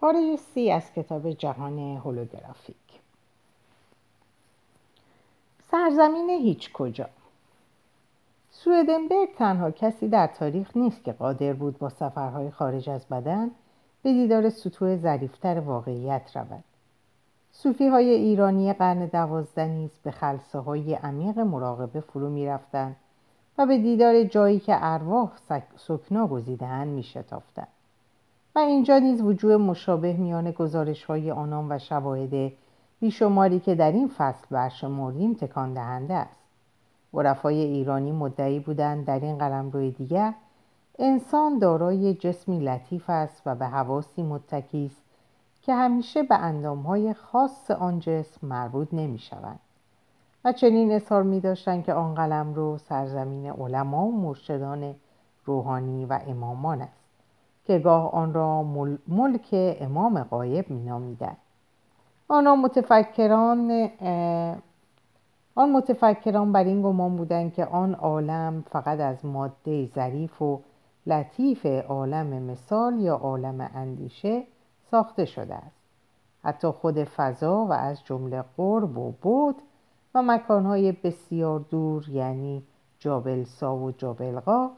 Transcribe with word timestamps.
پاره 0.00 0.36
سی 0.36 0.70
از 0.70 0.92
کتاب 0.92 1.30
جهان 1.30 1.78
هولوگرافیک. 1.78 2.76
سرزمین 5.70 6.30
هیچ 6.30 6.72
کجا. 6.72 7.08
سویدنبرگ 8.50 9.34
تنها 9.36 9.70
کسی 9.70 10.08
در 10.08 10.26
تاریخ 10.26 10.76
نیست 10.76 11.04
که 11.04 11.12
قادر 11.12 11.52
بود 11.52 11.78
با 11.78 11.88
سفرهای 11.88 12.50
خارج 12.50 12.90
از 12.90 13.06
بدن 13.06 13.50
به 14.02 14.12
دیدار 14.12 14.50
سطوح 14.50 14.96
ظریفتر 14.96 15.60
واقعیت 15.60 16.36
رود. 16.36 16.64
صوفی 17.52 17.88
های 17.88 18.10
ایرانی 18.10 18.72
قرن 18.72 19.06
دوازده 19.06 19.66
نیز 19.66 19.90
به 20.04 20.10
خلصه 20.10 20.58
های 20.58 20.94
عمیق 20.94 21.38
مراقبه 21.38 22.00
فرو 22.00 22.30
می 22.30 22.46
رفتن 22.46 22.96
و 23.58 23.66
به 23.66 23.78
دیدار 23.78 24.24
جایی 24.24 24.60
که 24.60 24.76
ارواح 24.80 25.32
سکنا 25.76 26.26
گزیدهاند 26.26 26.88
می 26.88 27.02
شتافتن. 27.02 27.66
و 28.54 28.58
اینجا 28.58 28.98
نیز 28.98 29.22
وجود 29.22 29.52
مشابه 29.52 30.12
میان 30.12 30.50
گزارش 30.50 31.04
های 31.04 31.30
آنان 31.30 31.72
و 31.72 31.78
شواهد 31.78 32.52
بیشماری 33.00 33.60
که 33.60 33.74
در 33.74 33.92
این 33.92 34.08
فصل 34.08 34.46
برشمردیم 34.50 35.34
تکان 35.34 35.74
دهنده 35.74 36.14
است 36.14 36.40
عرفای 37.14 37.60
ایرانی 37.60 38.12
مدعی 38.12 38.60
بودند 38.60 39.04
در 39.04 39.20
این 39.20 39.38
قلمرو 39.38 39.90
دیگر 39.90 40.34
انسان 40.98 41.58
دارای 41.58 42.14
جسمی 42.14 42.60
لطیف 42.60 43.10
است 43.10 43.42
و 43.46 43.54
به 43.54 43.66
حواسی 43.66 44.22
متکی 44.22 44.86
است 44.86 45.02
که 45.62 45.74
همیشه 45.74 46.22
به 46.22 46.34
اندامهای 46.34 47.14
خاص 47.14 47.70
آن 47.70 47.98
جسم 48.00 48.46
مربوط 48.46 48.88
نمی 48.92 49.18
شوند. 49.18 49.58
و 50.44 50.52
چنین 50.52 50.92
اظهار 50.92 51.22
می 51.22 51.40
داشتن 51.40 51.82
که 51.82 51.92
آن 51.92 52.14
قلم 52.14 52.54
رو 52.54 52.78
سرزمین 52.78 53.50
علما 53.50 54.06
و 54.06 54.20
مرشدان 54.20 54.94
روحانی 55.44 56.04
و 56.04 56.18
امامان 56.26 56.80
است 56.80 57.07
که 57.68 57.78
گاه 57.78 58.10
آن 58.10 58.34
را 58.34 58.62
ملک 59.08 59.48
امام 59.52 60.22
قایب 60.22 60.70
می 60.70 60.84
نامیدن. 60.84 61.36
آنها 62.28 62.56
متفکران 62.56 63.90
آن 65.54 65.72
متفکران 65.72 66.52
بر 66.52 66.64
این 66.64 66.82
گمان 66.82 67.16
بودند 67.16 67.54
که 67.54 67.64
آن 67.64 67.94
عالم 67.94 68.64
فقط 68.70 69.00
از 69.00 69.24
ماده 69.24 69.86
ظریف 69.86 70.42
و 70.42 70.60
لطیف 71.06 71.66
عالم 71.66 72.26
مثال 72.26 72.98
یا 72.98 73.14
عالم 73.14 73.70
اندیشه 73.74 74.42
ساخته 74.90 75.24
شده 75.24 75.54
است 75.54 75.80
حتی 76.44 76.68
خود 76.68 77.04
فضا 77.04 77.64
و 77.64 77.72
از 77.72 78.04
جمله 78.04 78.44
قرب 78.56 78.98
و 78.98 79.12
بود 79.22 79.56
و 80.14 80.22
مکانهای 80.22 80.92
بسیار 80.92 81.60
دور 81.60 82.08
یعنی 82.08 82.62
جابلسا 82.98 83.76
و 83.76 83.90
جابلقا 83.90 84.70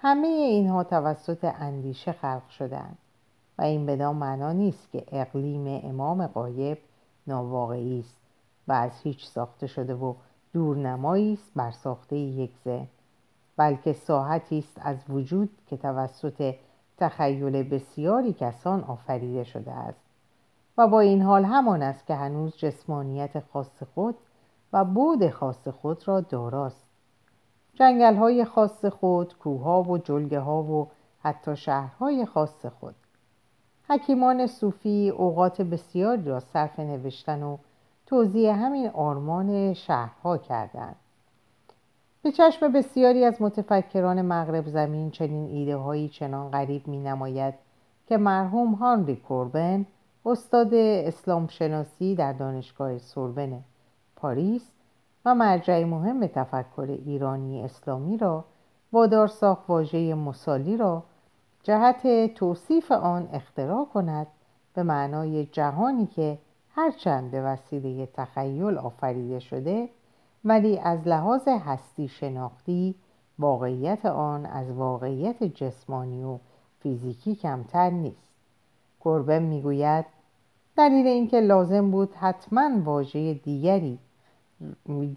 همه 0.00 0.26
اینها 0.26 0.84
توسط 0.84 1.44
اندیشه 1.44 2.12
خلق 2.12 2.48
شدهاند 2.48 2.98
و 3.58 3.62
این 3.62 3.86
بدان 3.86 4.16
معنا 4.16 4.52
نیست 4.52 4.90
که 4.90 5.04
اقلیم 5.12 5.80
امام 5.84 6.26
قایب 6.26 6.78
ناواقعی 7.26 8.00
است 8.00 8.16
و 8.68 8.72
از 8.72 9.00
هیچ 9.02 9.26
ساخته 9.26 9.66
شده 9.66 9.94
و 9.94 10.14
دورنمایی 10.52 11.32
است 11.32 11.52
بر 11.56 11.70
ساخته 11.70 12.16
یک 12.16 12.50
ذهن 12.64 12.88
بلکه 13.56 13.92
ساحتی 13.92 14.58
است 14.58 14.78
از 14.80 14.96
وجود 15.08 15.50
که 15.66 15.76
توسط 15.76 16.54
تخیل 16.98 17.62
بسیاری 17.62 18.32
کسان 18.32 18.84
آفریده 18.84 19.44
شده 19.44 19.72
است 19.72 20.04
و 20.78 20.88
با 20.88 21.00
این 21.00 21.22
حال 21.22 21.44
همان 21.44 21.82
است 21.82 22.06
که 22.06 22.14
هنوز 22.14 22.56
جسمانیت 22.56 23.40
خاص 23.52 23.82
خود 23.94 24.14
و 24.72 24.84
بود 24.84 25.30
خاص 25.30 25.68
خود 25.68 26.08
را 26.08 26.20
داراست. 26.20 26.87
جنگل 27.78 28.14
های 28.14 28.44
خاص 28.44 28.84
خود، 28.84 29.34
کوها 29.38 29.82
و 29.82 29.98
جلگه 29.98 30.40
ها 30.40 30.62
و 30.62 30.88
حتی 31.22 31.56
شهرهای 31.56 32.26
خاص 32.26 32.66
خود. 32.66 32.94
حکیمان 33.88 34.46
صوفی 34.46 35.12
اوقات 35.16 35.62
بسیاری 35.62 36.24
را 36.24 36.40
صرف 36.40 36.80
نوشتن 36.80 37.42
و 37.42 37.56
توضیح 38.06 38.64
همین 38.64 38.88
آرمان 38.88 39.74
شهرها 39.74 40.38
کردند. 40.38 40.96
به 42.22 42.32
چشم 42.32 42.72
بسیاری 42.72 43.24
از 43.24 43.42
متفکران 43.42 44.22
مغرب 44.22 44.68
زمین 44.68 45.10
چنین 45.10 45.46
ایده 45.46 45.76
هایی 45.76 46.08
چنان 46.08 46.50
غریب 46.50 46.88
می 46.88 47.00
نماید 47.00 47.54
که 48.06 48.16
مرحوم 48.16 48.74
هانری 48.74 49.16
کوربن 49.16 49.86
استاد 50.26 50.74
اسلام 50.74 51.46
شناسی 51.46 52.14
در 52.14 52.32
دانشگاه 52.32 52.98
سوربن 52.98 53.64
پاریس 54.16 54.72
و 55.24 55.34
مرجع 55.34 55.84
مهم 55.84 56.26
تفکر 56.26 56.96
ایرانی 57.06 57.64
اسلامی 57.64 58.16
را 58.16 58.44
وادار 58.92 59.26
ساخت 59.26 59.70
واژه 59.70 60.14
مسالی 60.14 60.76
را 60.76 61.02
جهت 61.62 62.34
توصیف 62.34 62.92
آن 62.92 63.28
اختراع 63.32 63.84
کند 63.84 64.26
به 64.74 64.82
معنای 64.82 65.46
جهانی 65.46 66.06
که 66.06 66.38
هرچند 66.70 67.30
به 67.30 67.42
وسیله 67.42 68.06
تخیل 68.06 68.78
آفریده 68.78 69.38
شده 69.38 69.88
ولی 70.44 70.78
از 70.78 71.08
لحاظ 71.08 71.48
هستی 71.48 72.08
شناختی 72.08 72.94
واقعیت 73.38 74.06
آن 74.06 74.46
از 74.46 74.70
واقعیت 74.70 75.42
جسمانی 75.42 76.24
و 76.24 76.38
فیزیکی 76.80 77.34
کمتر 77.34 77.90
نیست. 77.90 78.32
گربه 79.00 79.38
می‌گوید 79.38 80.04
دلیل 80.76 81.06
اینکه 81.06 81.40
لازم 81.40 81.90
بود 81.90 82.14
حتما 82.14 82.70
واژه 82.84 83.34
دیگری 83.34 83.98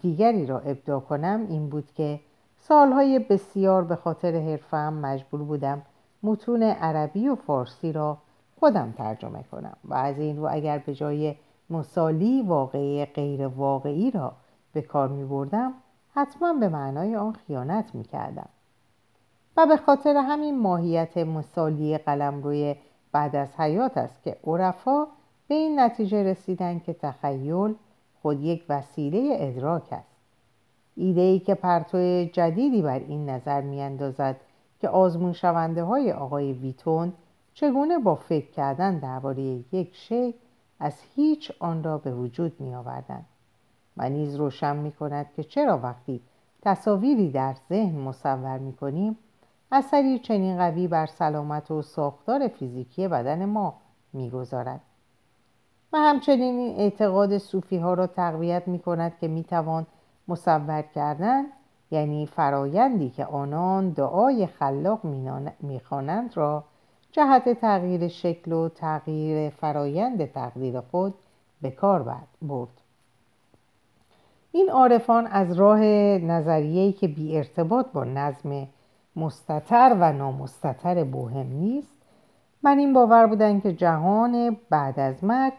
دیگری 0.02 0.46
را 0.46 0.58
ابدا 0.58 1.00
کنم 1.00 1.46
این 1.48 1.68
بود 1.68 1.92
که 1.94 2.20
سالهای 2.58 3.18
بسیار 3.18 3.84
به 3.84 3.96
خاطر 3.96 4.34
حرفم 4.34 4.92
مجبور 4.92 5.42
بودم 5.42 5.82
متون 6.22 6.62
عربی 6.62 7.28
و 7.28 7.34
فارسی 7.34 7.92
را 7.92 8.18
خودم 8.60 8.94
ترجمه 8.98 9.44
کنم 9.52 9.76
و 9.84 9.94
از 9.94 10.18
این 10.18 10.36
رو 10.36 10.48
اگر 10.50 10.78
به 10.78 10.94
جای 10.94 11.34
مسالی 11.70 12.42
واقعی 12.42 13.04
غیر 13.04 13.46
واقعی 13.46 14.10
را 14.10 14.32
به 14.72 14.82
کار 14.82 15.08
می 15.08 15.24
بردم 15.24 15.72
حتما 16.14 16.52
به 16.52 16.68
معنای 16.68 17.16
آن 17.16 17.32
خیانت 17.32 17.94
می 17.94 18.04
کردم. 18.04 18.48
و 19.56 19.66
به 19.66 19.76
خاطر 19.76 20.16
همین 20.16 20.58
ماهیت 20.58 21.16
مسالی 21.16 21.98
قلم 21.98 22.42
روی 22.42 22.76
بعد 23.12 23.36
از 23.36 23.48
حیات 23.56 23.96
است 23.96 24.22
که 24.22 24.36
عرفا 24.44 25.06
به 25.48 25.54
این 25.54 25.80
نتیجه 25.80 26.22
رسیدن 26.22 26.78
که 26.78 26.92
تخیل 26.92 27.74
خود 28.22 28.40
یک 28.40 28.64
وسیله 28.68 29.36
ادراک 29.40 29.92
است 29.92 30.16
ایده 30.96 31.20
ای 31.20 31.38
که 31.38 31.54
پرتو 31.54 32.24
جدیدی 32.24 32.82
بر 32.82 32.98
این 32.98 33.28
نظر 33.28 33.60
می 33.60 33.82
اندازد 33.82 34.36
که 34.80 34.88
آزمون 34.88 35.32
شونده 35.32 35.84
های 35.84 36.12
آقای 36.12 36.52
ویتون 36.52 37.12
چگونه 37.54 37.98
با 37.98 38.14
فکر 38.14 38.50
کردن 38.50 38.98
درباره 38.98 39.42
یک 39.72 39.94
شی 39.94 40.34
از 40.80 40.94
هیچ 41.14 41.52
آن 41.58 41.82
را 41.82 41.98
به 41.98 42.14
وجود 42.14 42.60
می 42.60 42.74
آوردن. 42.74 43.24
و 43.96 44.08
نیز 44.08 44.36
روشن 44.36 44.76
می 44.76 44.92
کند 44.92 45.26
که 45.36 45.44
چرا 45.44 45.78
وقتی 45.78 46.20
تصاویری 46.62 47.30
در 47.30 47.54
ذهن 47.68 47.98
مصور 47.98 48.58
می 48.58 48.72
کنیم 48.72 49.18
اثری 49.72 50.18
چنین 50.18 50.56
قوی 50.56 50.88
بر 50.88 51.06
سلامت 51.06 51.70
و 51.70 51.82
ساختار 51.82 52.48
فیزیکی 52.48 53.08
بدن 53.08 53.44
ما 53.44 53.74
می‌گذارد 54.12 54.80
و 55.92 55.98
همچنین 55.98 56.58
این 56.58 56.76
اعتقاد 56.76 57.38
صوفی 57.38 57.78
ها 57.78 57.94
را 57.94 58.06
تقویت 58.06 58.68
می 58.68 58.78
کند 58.78 59.12
که 59.20 59.28
می 59.28 59.44
توان 59.44 59.86
مصور 60.28 60.84
کردن 60.94 61.44
یعنی 61.90 62.26
فرایندی 62.26 63.10
که 63.10 63.24
آنان 63.24 63.90
دعای 63.90 64.46
خلاق 64.46 65.00
می‌خوانند 65.60 66.36
را 66.36 66.64
جهت 67.12 67.60
تغییر 67.60 68.08
شکل 68.08 68.52
و 68.52 68.68
تغییر 68.68 69.50
فرایند 69.50 70.32
تقدیر 70.32 70.80
خود 70.80 71.14
به 71.62 71.70
کار 71.70 72.16
برد. 72.42 72.80
این 74.52 74.70
عارفان 74.70 75.26
از 75.26 75.52
راه 75.52 75.80
نظریه‌ای 76.18 76.92
که 76.92 77.08
بی 77.08 77.36
ارتباط 77.36 77.86
با 77.92 78.04
نظم 78.04 78.68
مستتر 79.16 79.96
و 80.00 80.12
نامستتر 80.12 81.04
بوهم 81.04 81.46
نیست 81.46 81.96
من 82.62 82.78
این 82.78 82.92
باور 82.92 83.26
بودن 83.26 83.60
که 83.60 83.72
جهان 83.72 84.56
بعد 84.70 85.00
از 85.00 85.24
مرگ 85.24 85.52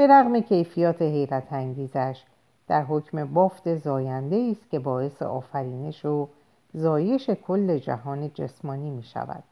به 0.00 0.06
رغم 0.06 0.40
کیفیات 0.40 1.02
حیرت 1.02 1.52
انگیزش 1.52 2.24
در 2.68 2.82
حکم 2.82 3.24
بافت 3.24 3.74
زاینده 3.74 4.48
است 4.50 4.70
که 4.70 4.78
باعث 4.78 5.22
آفرینش 5.22 6.04
و 6.04 6.28
زایش 6.74 7.30
کل 7.30 7.78
جهان 7.78 8.30
جسمانی 8.34 8.90
می 8.90 9.02
شود 9.02 9.42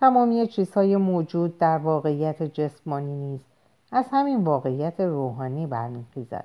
تمامی 0.00 0.46
چیزهای 0.46 0.96
موجود 0.96 1.58
در 1.58 1.78
واقعیت 1.78 2.42
جسمانی 2.42 3.16
نیز 3.16 3.40
از 3.92 4.04
همین 4.12 4.44
واقعیت 4.44 5.00
روحانی 5.00 5.66
برمیخیزد. 5.66 6.44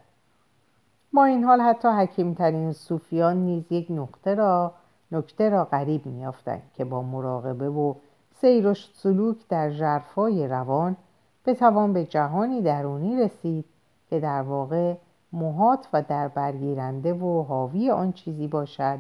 با 1.14 1.26
این 1.26 1.44
حال 1.44 1.62
حتی 1.62 1.88
حکیمترین 1.88 2.72
صوفیان 2.72 3.38
نیز 3.38 3.72
یک 3.72 3.88
نقطه 3.90 4.36
را 4.36 4.74
نکته 5.12 5.50
را 5.50 5.66
غریب 5.66 6.06
میافتند 6.06 6.72
که 6.74 6.86
با 6.86 7.02
مراقبه 7.02 7.70
و 7.70 7.94
سیر 8.42 8.68
و 8.68 8.74
سلوک 8.74 9.38
در 9.50 9.70
جرفای 9.70 10.48
روان 10.48 10.98
بتوان 11.46 11.94
به 11.94 12.06
جهانی 12.06 12.62
درونی 12.62 13.22
رسید 13.22 13.66
که 14.10 14.20
در 14.20 14.42
واقع 14.42 14.96
محات 15.34 15.88
و 15.94 16.02
در 16.02 16.28
برگیرنده 16.28 17.14
و 17.14 17.44
حاوی 17.44 17.92
آن 17.92 18.12
چیزی 18.12 18.48
باشد 18.48 19.00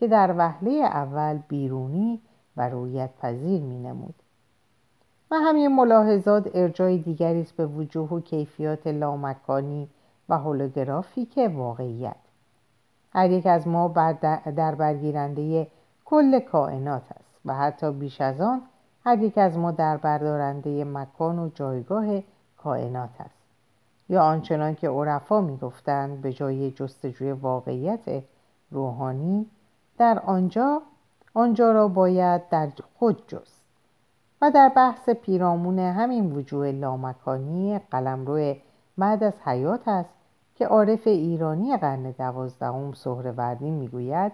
که 0.00 0.08
در 0.08 0.34
وهله 0.38 0.72
اول 0.72 1.38
بیرونی 1.48 2.20
و 2.56 2.68
رویت 2.68 3.10
پذیر 3.22 3.62
می 3.62 3.78
نمود. 3.78 4.14
و 5.30 5.34
همین 5.34 5.76
ملاحظات 5.76 6.50
ارجای 6.54 6.98
دیگری 6.98 7.40
است 7.40 7.56
به 7.56 7.66
وجوه 7.66 8.10
و 8.10 8.20
کیفیات 8.20 8.86
لامکانی 8.86 9.88
و 10.28 10.38
هولوگرافیک 10.38 11.50
واقعیت 11.54 12.16
هر 13.12 13.30
یک 13.30 13.46
از 13.46 13.68
ما 13.68 13.88
در 14.56 14.74
برگیرنده 14.74 15.66
کل 16.04 16.40
کائنات 16.40 17.02
است 17.10 17.40
و 17.44 17.54
حتی 17.54 17.92
بیش 17.92 18.20
از 18.20 18.40
آن 18.40 18.62
هر 19.04 19.22
یک 19.22 19.38
از 19.38 19.58
ما 19.58 19.70
در 19.70 19.96
بردارنده 19.96 20.84
مکان 20.84 21.38
و 21.38 21.48
جایگاه 21.54 22.06
کائنات 22.56 23.20
است. 23.20 23.40
یا 24.10 24.22
آنچنان 24.22 24.74
که 24.74 24.88
عرفا 24.88 25.40
می‌گفتند 25.40 26.20
به 26.20 26.32
جای 26.32 26.70
جستجوی 26.70 27.32
واقعیت 27.32 28.22
روحانی 28.70 29.46
در 29.98 30.18
آنجا 30.18 30.82
آنجا 31.34 31.72
را 31.72 31.88
باید 31.88 32.48
در 32.48 32.68
خود 32.98 33.28
جست 33.28 33.64
و 34.42 34.50
در 34.50 34.68
بحث 34.76 35.08
پیرامون 35.08 35.78
همین 35.78 36.32
وجوه 36.32 36.72
لامکانی 36.72 37.78
قلمرو 37.90 38.54
بعد 38.98 39.24
از 39.24 39.40
حیات 39.44 39.88
است 39.88 40.14
که 40.54 40.66
عارف 40.66 41.06
ایرانی 41.06 41.76
قرن 41.76 42.10
دوازدهم 42.10 42.92
سهروردی 42.92 43.70
می‌گوید 43.70 44.32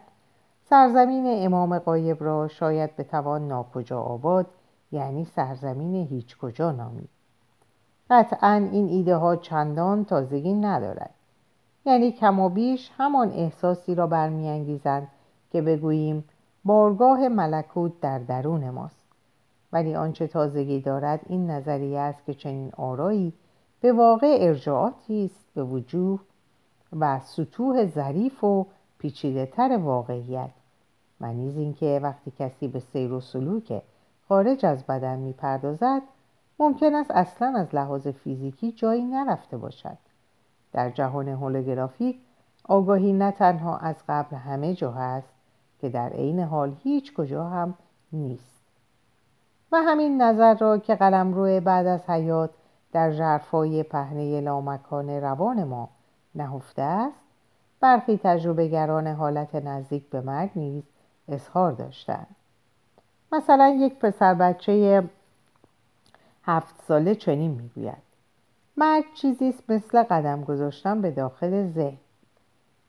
سرزمین 0.69 1.45
امام 1.45 1.79
قایب 1.79 2.25
را 2.25 2.49
شاید 2.49 2.97
بتوان 2.97 3.49
ناکجا 3.49 4.01
آباد 4.01 4.47
یعنی 4.93 5.25
سرزمین 5.25 5.95
هیچ 5.95 6.39
کجا 6.39 6.73
نامید. 6.73 7.09
قطعا 8.11 8.69
این 8.73 8.89
ایده 8.89 9.17
ها 9.17 9.37
چندان 9.37 10.05
تازگی 10.05 10.55
ندارد. 10.55 11.15
یعنی 11.85 12.13
کم 12.13 12.41
و 12.41 12.49
بیش 12.49 12.91
همان 12.97 13.31
احساسی 13.31 13.95
را 13.95 14.07
برمیانگیزند 14.07 15.09
که 15.53 15.63
بگوییم 15.63 16.25
بارگاه 16.65 17.29
ملکوت 17.29 18.01
در 18.01 18.19
درون 18.19 18.71
ماست. 18.71 19.01
ولی 19.73 19.95
آنچه 19.95 20.27
تازگی 20.27 20.81
دارد 20.81 21.21
این 21.29 21.51
نظریه 21.51 21.99
است 21.99 22.25
که 22.25 22.35
چنین 22.35 22.73
آرایی 22.77 23.33
به 23.81 23.93
واقع 23.93 24.37
ارجاعاتی 24.41 25.25
است 25.25 25.47
به 25.55 25.65
وجوه 25.65 26.21
و 27.01 27.21
سطوح 27.21 27.87
ظریف 27.87 28.45
و 28.45 28.67
پیچیده 28.99 29.47
تر 29.47 29.77
واقعیت. 29.77 30.51
و 31.21 31.33
نیز 31.33 31.57
اینکه 31.57 32.01
وقتی 32.03 32.33
کسی 32.39 32.69
به 32.69 32.81
سیر 32.81 33.13
و 33.13 33.21
سلوک 33.21 33.83
خارج 34.29 34.67
از 34.67 34.85
بدن 34.87 35.19
می‌پردازد 35.19 36.03
ممکن 36.59 36.95
است 36.95 37.11
اصلا 37.11 37.59
از 37.59 37.75
لحاظ 37.75 38.09
فیزیکی 38.09 38.73
جایی 38.73 39.05
نرفته 39.05 39.57
باشد. 39.57 39.99
در 40.73 40.91
جهان 40.91 41.29
هولوگرافیک 41.29 42.21
آگاهی 42.65 43.13
نه 43.13 43.31
تنها 43.31 43.77
از 43.77 43.97
قبل 44.09 44.37
همه 44.37 44.75
جا 44.75 44.93
هست 44.93 45.33
که 45.81 45.89
در 45.89 46.09
عین 46.09 46.41
حال 46.41 46.77
هیچ 46.83 47.15
کجا 47.15 47.45
هم 47.45 47.75
نیست. 48.13 48.57
و 49.73 49.77
همین 49.77 50.23
نظر 50.23 50.55
را 50.55 50.79
که 50.79 50.95
قلمرو 50.95 51.61
بعد 51.61 51.87
از 51.87 52.11
حیات 52.11 52.51
در 52.93 53.13
جرفای 53.13 53.83
پهنه 53.83 54.41
لامکان 54.41 55.11
روان 55.11 55.65
ما 55.65 55.89
نهفته 56.35 56.83
است 56.83 57.26
برخی 57.81 58.21
تجربهگران 58.25 59.07
حالت 59.07 59.55
نزدیک 59.55 60.11
به 60.11 60.21
مرگ 60.21 60.51
نیز 60.57 60.83
اظهار 61.29 61.73
داشتند. 61.73 62.37
مثلا 63.33 63.69
یک 63.69 63.99
پسر 63.99 64.35
بچه 64.35 65.03
هفت 66.43 66.85
ساله 66.89 67.15
چنین 67.15 67.51
می‌گوید. 67.51 68.07
مرگ 68.77 69.05
چیزی 69.15 69.49
است 69.49 69.71
مثل 69.71 70.03
قدم 70.03 70.45
گذاشتن 70.45 71.01
به 71.01 71.11
داخل 71.11 71.67
ذهن. 71.67 71.97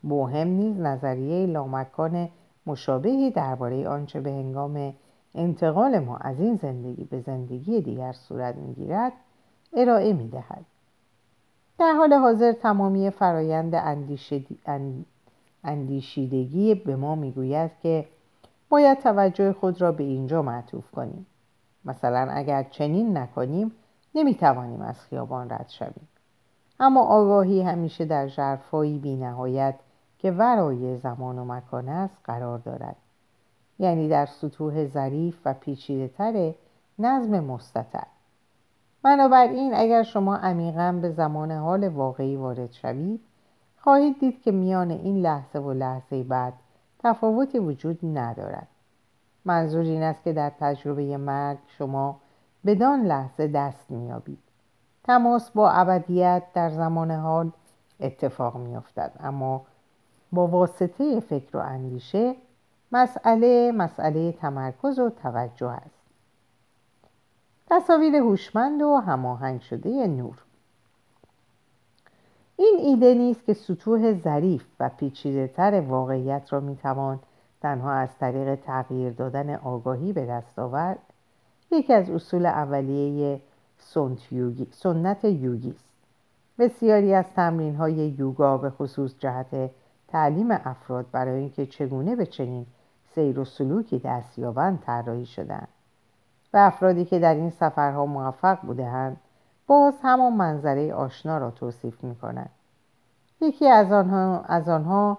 بوهم 0.02 0.48
نیز 0.48 0.80
نظریه 0.80 1.46
لامکان 1.46 2.30
مشابهی 2.66 3.32
درباره 3.32 3.88
آنچه 3.88 4.22
به 4.22 4.30
هنگام 4.30 4.94
انتقال 5.36 6.00
ما 6.00 6.18
از 6.18 6.40
این 6.40 6.56
زندگی 6.56 7.04
به 7.04 7.20
زندگی 7.20 7.82
دیگر 7.82 8.14
صورت 8.14 8.56
می‌گیرد 8.56 9.12
ارائه 9.74 10.14
می‌دهد. 10.14 10.66
در 11.80 11.94
حال 11.94 12.14
حاضر 12.14 12.52
تمامی 12.52 13.10
فرایند 13.10 13.76
اندیشیدگی 15.64 16.76
به 16.76 16.96
ما 16.96 17.16
می‌گوید 17.16 17.72
که 17.82 18.06
باید 18.70 19.00
توجه 19.00 19.54
خود 19.54 19.82
را 19.82 19.92
به 19.92 20.04
اینجا 20.04 20.42
معطوف 20.42 20.92
کنیم. 20.92 21.26
مثلا 21.86 22.28
اگر 22.32 22.64
چنین 22.64 23.18
نکنیم 23.18 23.72
نمی‌توانیم 24.16 24.82
از 24.82 25.02
خیابان 25.02 25.50
رد 25.50 25.70
شویم. 25.70 26.08
اما 26.80 27.02
آگاهی 27.02 27.62
همیشه 27.62 28.06
در 28.06 28.28
جرفایی 28.28 29.00
بی 29.00 29.16
نهایت 29.16 29.76
که 30.20 30.32
ورای 30.32 30.98
زمان 30.98 31.40
و 31.40 31.46
مکان 31.46 31.90
است 31.90 32.18
قرار 32.24 32.60
دارد. 32.60 32.96
یعنی 33.80 34.10
در 34.10 34.26
سطوح 34.26 34.86
ظریف 34.86 35.38
و 35.46 35.54
پیچیده 35.54 36.08
تر 36.08 36.54
نظم 37.00 37.40
مستطر. 37.40 38.08
بنابراین 39.08 39.74
اگر 39.74 40.04
شما 40.04 40.36
عمیقا 40.36 41.00
به 41.02 41.10
زمان 41.10 41.52
حال 41.52 41.88
واقعی 41.88 42.36
وارد 42.36 42.72
شوید 42.72 43.20
خواهید 43.78 44.20
دید 44.20 44.42
که 44.42 44.52
میان 44.52 44.92
این 44.92 45.22
لحظه 45.22 45.60
و 45.60 45.74
لحظه 45.74 46.24
بعد 46.24 46.54
تفاوتی 47.00 47.60
وجود 47.60 48.00
ندارد. 48.04 48.68
منظور 49.46 49.82
این 49.82 50.04
است 50.04 50.24
که 50.24 50.34
در 50.34 50.52
تجربه 50.60 51.18
مرگ 51.18 51.58
شما 51.68 52.20
بدان 52.66 53.02
لحظه 53.02 53.48
دست 53.48 53.92
میابید 53.92 54.40
تماس 55.04 55.52
با 55.52 55.72
ابدیت 55.72 56.44
در 56.54 56.70
زمان 56.70 57.12
حال 57.12 57.52
اتفاق 58.00 58.58
میافتد. 58.58 59.12
اما 59.20 59.62
با 60.32 60.48
واسطه 60.48 61.20
فکر 61.20 61.58
و 61.58 61.60
اندیشه 61.60 62.36
مسئله 62.92 63.72
مسئله 63.72 64.32
تمرکز 64.32 65.00
و 65.00 65.10
توجه 65.10 65.70
است. 65.70 65.97
تصاویر 67.70 68.16
هوشمند 68.16 68.82
و 68.82 68.96
هماهنگ 68.96 69.62
شده 69.62 70.08
نور. 70.08 70.36
این 72.58 72.78
ایده 72.80 73.14
نیست 73.14 73.46
که 73.46 73.54
سطوح 73.54 74.14
ظریف 74.14 74.66
و 74.80 74.90
پیچیده 74.90 75.48
تر 75.48 75.82
واقعیت 75.82 76.54
را 76.54 76.60
می‌توان 76.60 77.20
تنها 77.62 77.92
از 77.92 78.10
طریق 78.20 78.56
تغییر 78.56 79.14
دادن 79.14 79.56
آگاهی 79.56 80.14
به 80.14 80.26
دست 80.26 80.60
آورد. 80.60 81.00
یکی 81.72 81.94
از 81.94 82.10
اصول 82.10 82.46
اولیه 82.46 83.42
سنت 84.72 85.24
یوگی 85.24 85.70
است. 85.70 85.90
بسیاری 86.60 87.14
از 87.14 87.26
تمرین 87.36 87.76
های 87.76 87.94
یوگا 87.94 88.58
به 88.58 88.70
خصوص 88.70 89.12
جهت 89.20 89.72
تعلیم 90.08 90.52
افراد 90.52 91.06
برای 91.12 91.40
اینکه 91.40 91.66
چگونه 91.66 92.16
به 92.16 92.26
چنین 92.26 92.66
سیر 93.16 93.40
و 93.40 93.46
سلوکی 93.46 94.00
دست 94.00 94.40
یابند 94.40 94.80
طراحی 94.86 95.26
شدند 95.26 95.68
و 96.58 96.60
افرادی 96.60 97.06
که 97.06 97.20
در 97.20 97.34
این 97.34 97.50
سفرها 97.50 98.06
موفق 98.06 98.62
بودهاند 98.62 99.18
باز 99.68 99.94
همان 100.04 100.34
منظره 100.34 100.94
آشنا 100.94 101.38
را 101.38 101.52
توصیف 101.52 102.04
می 102.04 102.16
کنند 102.16 102.50
یکی 103.42 103.68
از 103.68 103.92
آنها, 103.92 104.42
از 104.42 104.70
آنها 104.70 105.18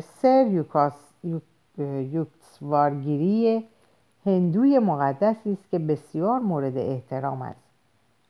سر 0.00 0.46
یوکاس 0.50 0.92
یوکسوارگیری 2.12 3.68
هندوی 4.26 4.78
مقدسی 4.78 5.52
است 5.52 5.70
که 5.70 5.78
بسیار 5.78 6.40
مورد 6.40 6.76
احترام 6.76 7.42
است. 7.42 7.60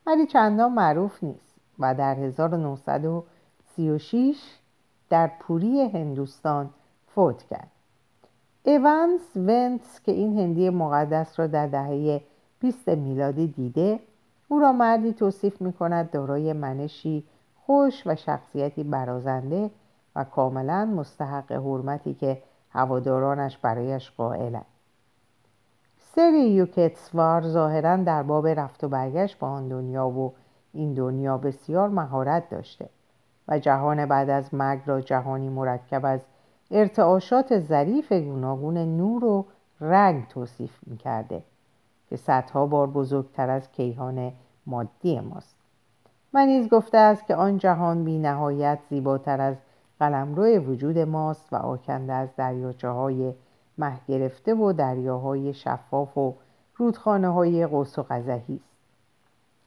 ولی 0.06 0.26
چندان 0.26 0.72
معروف 0.72 1.24
نیست 1.24 1.54
و 1.78 1.94
در 1.94 2.14
1936 2.14 4.58
در 5.10 5.30
پوری 5.40 5.88
هندوستان 5.88 6.70
فوت 7.14 7.42
کرد. 7.42 7.70
ایوانس 8.68 9.36
ونتس 9.36 10.00
که 10.02 10.12
این 10.12 10.38
هندی 10.38 10.70
مقدس 10.70 11.40
را 11.40 11.46
در 11.46 11.66
دهه 11.66 12.20
20 12.60 12.88
میلادی 12.88 13.46
دیده 13.46 14.00
او 14.48 14.58
را 14.58 14.72
مردی 14.72 15.12
توصیف 15.12 15.60
می 15.60 15.72
کند 15.72 16.10
دارای 16.10 16.52
منشی 16.52 17.24
خوش 17.66 18.06
و 18.06 18.14
شخصیتی 18.14 18.84
برازنده 18.84 19.70
و 20.16 20.24
کاملا 20.24 20.84
مستحق 20.84 21.52
حرمتی 21.52 22.14
که 22.14 22.42
هوادارانش 22.70 23.58
برایش 23.58 24.10
قائلند. 24.10 24.66
سری 25.98 26.50
یوکتسوار 26.50 27.42
ظاهرا 27.42 27.96
در 27.96 28.22
باب 28.22 28.46
رفت 28.46 28.84
و 28.84 28.88
برگشت 28.88 29.38
با 29.38 29.48
آن 29.48 29.68
دنیا 29.68 30.08
و 30.08 30.34
این 30.72 30.94
دنیا 30.94 31.38
بسیار 31.38 31.88
مهارت 31.88 32.50
داشته 32.50 32.88
و 33.48 33.58
جهان 33.58 34.06
بعد 34.06 34.30
از 34.30 34.54
مرگ 34.54 34.80
را 34.86 35.00
جهانی 35.00 35.48
مرکب 35.48 36.04
از 36.04 36.20
ارتعاشات 36.70 37.58
ظریف 37.58 38.12
گوناگون 38.12 38.78
نور 38.78 39.24
و 39.24 39.44
رنگ 39.80 40.26
توصیف 40.28 40.78
می‌کرده 40.86 41.42
که 42.10 42.16
صدها 42.16 42.66
بار 42.66 42.86
بزرگتر 42.86 43.50
از 43.50 43.72
کیهان 43.72 44.32
مادی 44.66 45.20
ماست. 45.20 45.56
و 46.34 46.46
نیز 46.46 46.68
گفته 46.68 46.98
است 46.98 47.26
که 47.26 47.34
آن 47.34 47.58
جهان 47.58 48.04
بی 48.04 48.18
نهایت 48.18 48.78
زیباتر 48.90 49.40
از 49.40 49.56
قلمرو 50.00 50.58
وجود 50.58 50.98
ماست 50.98 51.52
و 51.52 51.56
آکنده 51.56 52.12
از 52.12 52.28
دریاچه 52.36 52.88
های 52.88 53.34
مه 53.78 54.00
گرفته 54.08 54.54
و 54.54 54.72
دریاهای 54.72 55.54
شفاف 55.54 56.18
و 56.18 56.34
رودخانه 56.76 57.28
های 57.28 57.66
قوس 57.66 57.98
و 57.98 58.04
است. 58.12 58.68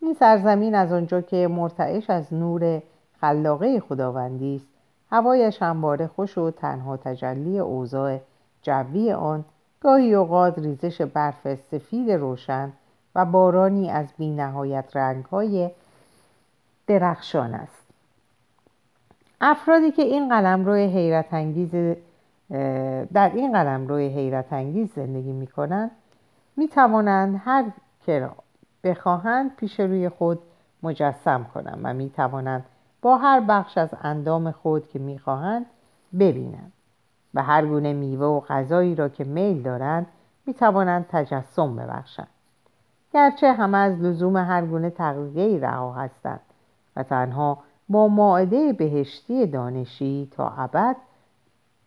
این 0.01 0.13
سرزمین 0.13 0.75
از 0.75 0.91
آنجا 0.93 1.21
که 1.21 1.47
مرتعش 1.47 2.09
از 2.09 2.33
نور 2.33 2.81
خلاقه 3.21 3.79
خداوندی 3.79 4.55
است 4.55 4.70
هوایش 5.11 5.61
همواره 5.61 6.07
خوش 6.07 6.37
و 6.37 6.51
تنها 6.51 6.97
تجلی 6.97 7.59
اوضاع 7.59 8.19
جوی 8.61 9.11
آن 9.11 9.45
گاهی 9.81 10.13
اوقات 10.13 10.59
ریزش 10.59 11.01
برف 11.01 11.55
سفید 11.55 12.11
روشن 12.11 12.71
و 13.15 13.25
بارانی 13.25 13.89
از 13.89 14.07
بینهایت 14.17 14.85
رنگهای 14.95 15.69
درخشان 16.87 17.53
است. 17.53 17.81
افرادی 19.41 19.91
که 19.91 20.01
این 20.01 20.29
قلم 20.29 20.65
روی 20.65 20.83
حیرت 20.83 21.33
انگیز 21.33 21.95
در 23.13 23.31
این 23.33 23.51
قلم 23.53 23.87
روی 23.87 24.07
حیرت 24.07 24.53
انگیز 24.53 24.89
زندگی 24.95 25.31
می 25.31 25.47
کنند 25.47 25.91
می 26.57 26.67
توانند 26.67 27.41
هر 27.45 27.65
که 28.05 28.29
بخواهند 28.83 29.55
پیش 29.55 29.79
روی 29.79 30.09
خود 30.09 30.39
مجسم 30.83 31.45
کنند 31.53 31.79
و 31.83 31.93
می 31.93 32.09
توانند 32.09 32.65
با 33.01 33.17
هر 33.17 33.39
بخش 33.39 33.77
از 33.77 33.89
اندام 34.01 34.51
خود 34.51 34.87
که 34.87 34.99
می 34.99 35.19
خواهند 35.19 35.65
ببینند 36.19 36.71
و 37.33 37.43
هر 37.43 37.65
گونه 37.65 37.93
میوه 37.93 38.25
و 38.25 38.39
غذایی 38.39 38.95
را 38.95 39.09
که 39.09 39.23
میل 39.23 39.61
دارند 39.61 40.07
می 40.45 40.53
توانند 40.53 41.05
تجسم 41.09 41.75
ببخشند 41.75 42.27
گرچه 43.13 43.53
همه 43.53 43.77
از 43.77 43.99
لزوم 43.99 44.37
هر 44.37 44.65
گونه 44.65 44.89
تغذیه 44.89 45.59
رها 45.59 45.93
هستند 45.93 46.41
و 46.95 47.03
تنها 47.03 47.57
با 47.89 48.07
ماعده 48.07 48.73
بهشتی 48.73 49.47
دانشی 49.47 50.29
تا 50.31 50.49
ابد 50.49 50.95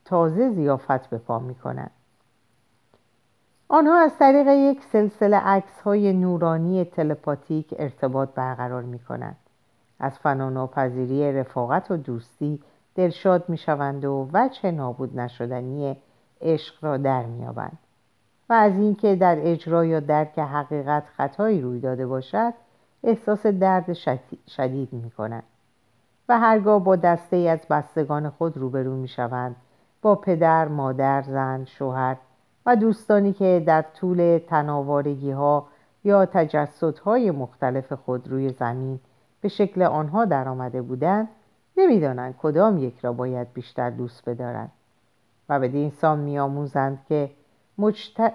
تازه 0.05 0.51
زیافت 0.51 1.11
به 1.11 1.19
پا 1.19 1.39
می 1.39 1.55
کنند. 1.55 1.91
آنها 3.69 3.99
از 3.99 4.19
طریق 4.19 4.47
یک 4.49 4.83
سلسله 4.83 5.37
عکس 5.37 5.81
های 5.81 6.13
نورانی 6.13 6.85
تلپاتیک 6.85 7.75
ارتباط 7.79 8.29
برقرار 8.35 8.83
می 8.83 8.99
کنند. 8.99 9.37
از 10.05 10.19
فناناپذیری 10.19 11.33
رفاقت 11.33 11.91
و 11.91 11.97
دوستی 11.97 12.61
دلشاد 12.95 13.49
می 13.49 13.57
شوند 13.57 14.05
و 14.05 14.29
وجه 14.33 14.71
نابود 14.71 15.21
نشدنی 15.21 15.97
عشق 16.41 16.85
را 16.85 16.97
در 16.97 17.23
می 17.27 17.47
آبند. 17.47 17.79
و 18.51 18.53
از 18.53 18.73
اینکه 18.73 19.17
در 19.17 19.37
اجرا 19.41 19.85
یا 19.85 20.01
درک 20.01 20.39
حقیقت 20.39 21.05
خطایی 21.17 21.61
روی 21.61 21.81
داده 21.81 22.07
باشد 22.07 22.53
احساس 23.05 23.47
درد 23.47 23.93
شدید 24.49 24.93
می 24.93 25.11
کنند 25.11 25.43
و 26.29 26.39
هرگاه 26.39 26.85
با 26.85 26.97
دسته 26.97 27.37
ای 27.37 27.49
از 27.49 27.67
بستگان 27.71 28.31
خود 28.31 28.57
روبرو 28.57 28.97
می 28.97 29.09
شوند 29.09 29.57
با 30.03 30.15
پدر، 30.15 30.69
مادر، 30.69 31.23
زن، 31.23 31.65
شوهر 31.65 32.17
و 32.67 32.77
دوستانی 32.77 33.33
که 33.33 33.63
در 33.67 33.83
طول 33.83 34.41
تناوارگی 34.49 35.31
ها 35.31 35.67
یا 36.05 36.29
های 37.05 37.31
مختلف 37.31 37.93
خود 37.93 38.29
روی 38.29 38.51
زمین 38.51 39.01
به 39.45 39.51
شکل 39.51 39.83
آنها 39.83 40.25
در 40.25 40.49
آمده 40.49 40.83
بودند 40.83 41.29
نمی‌دانند 41.77 42.35
کدام 42.43 42.79
یک 42.79 42.99
را 42.99 43.13
باید 43.13 43.53
بیشتر 43.53 43.91
دوست 43.91 44.29
بدارند 44.29 44.73
و 45.49 45.61
بدین 45.61 45.91
سان 45.91 46.19
میآموزند 46.19 46.99
که 47.09 47.31
مجت... 47.79 48.35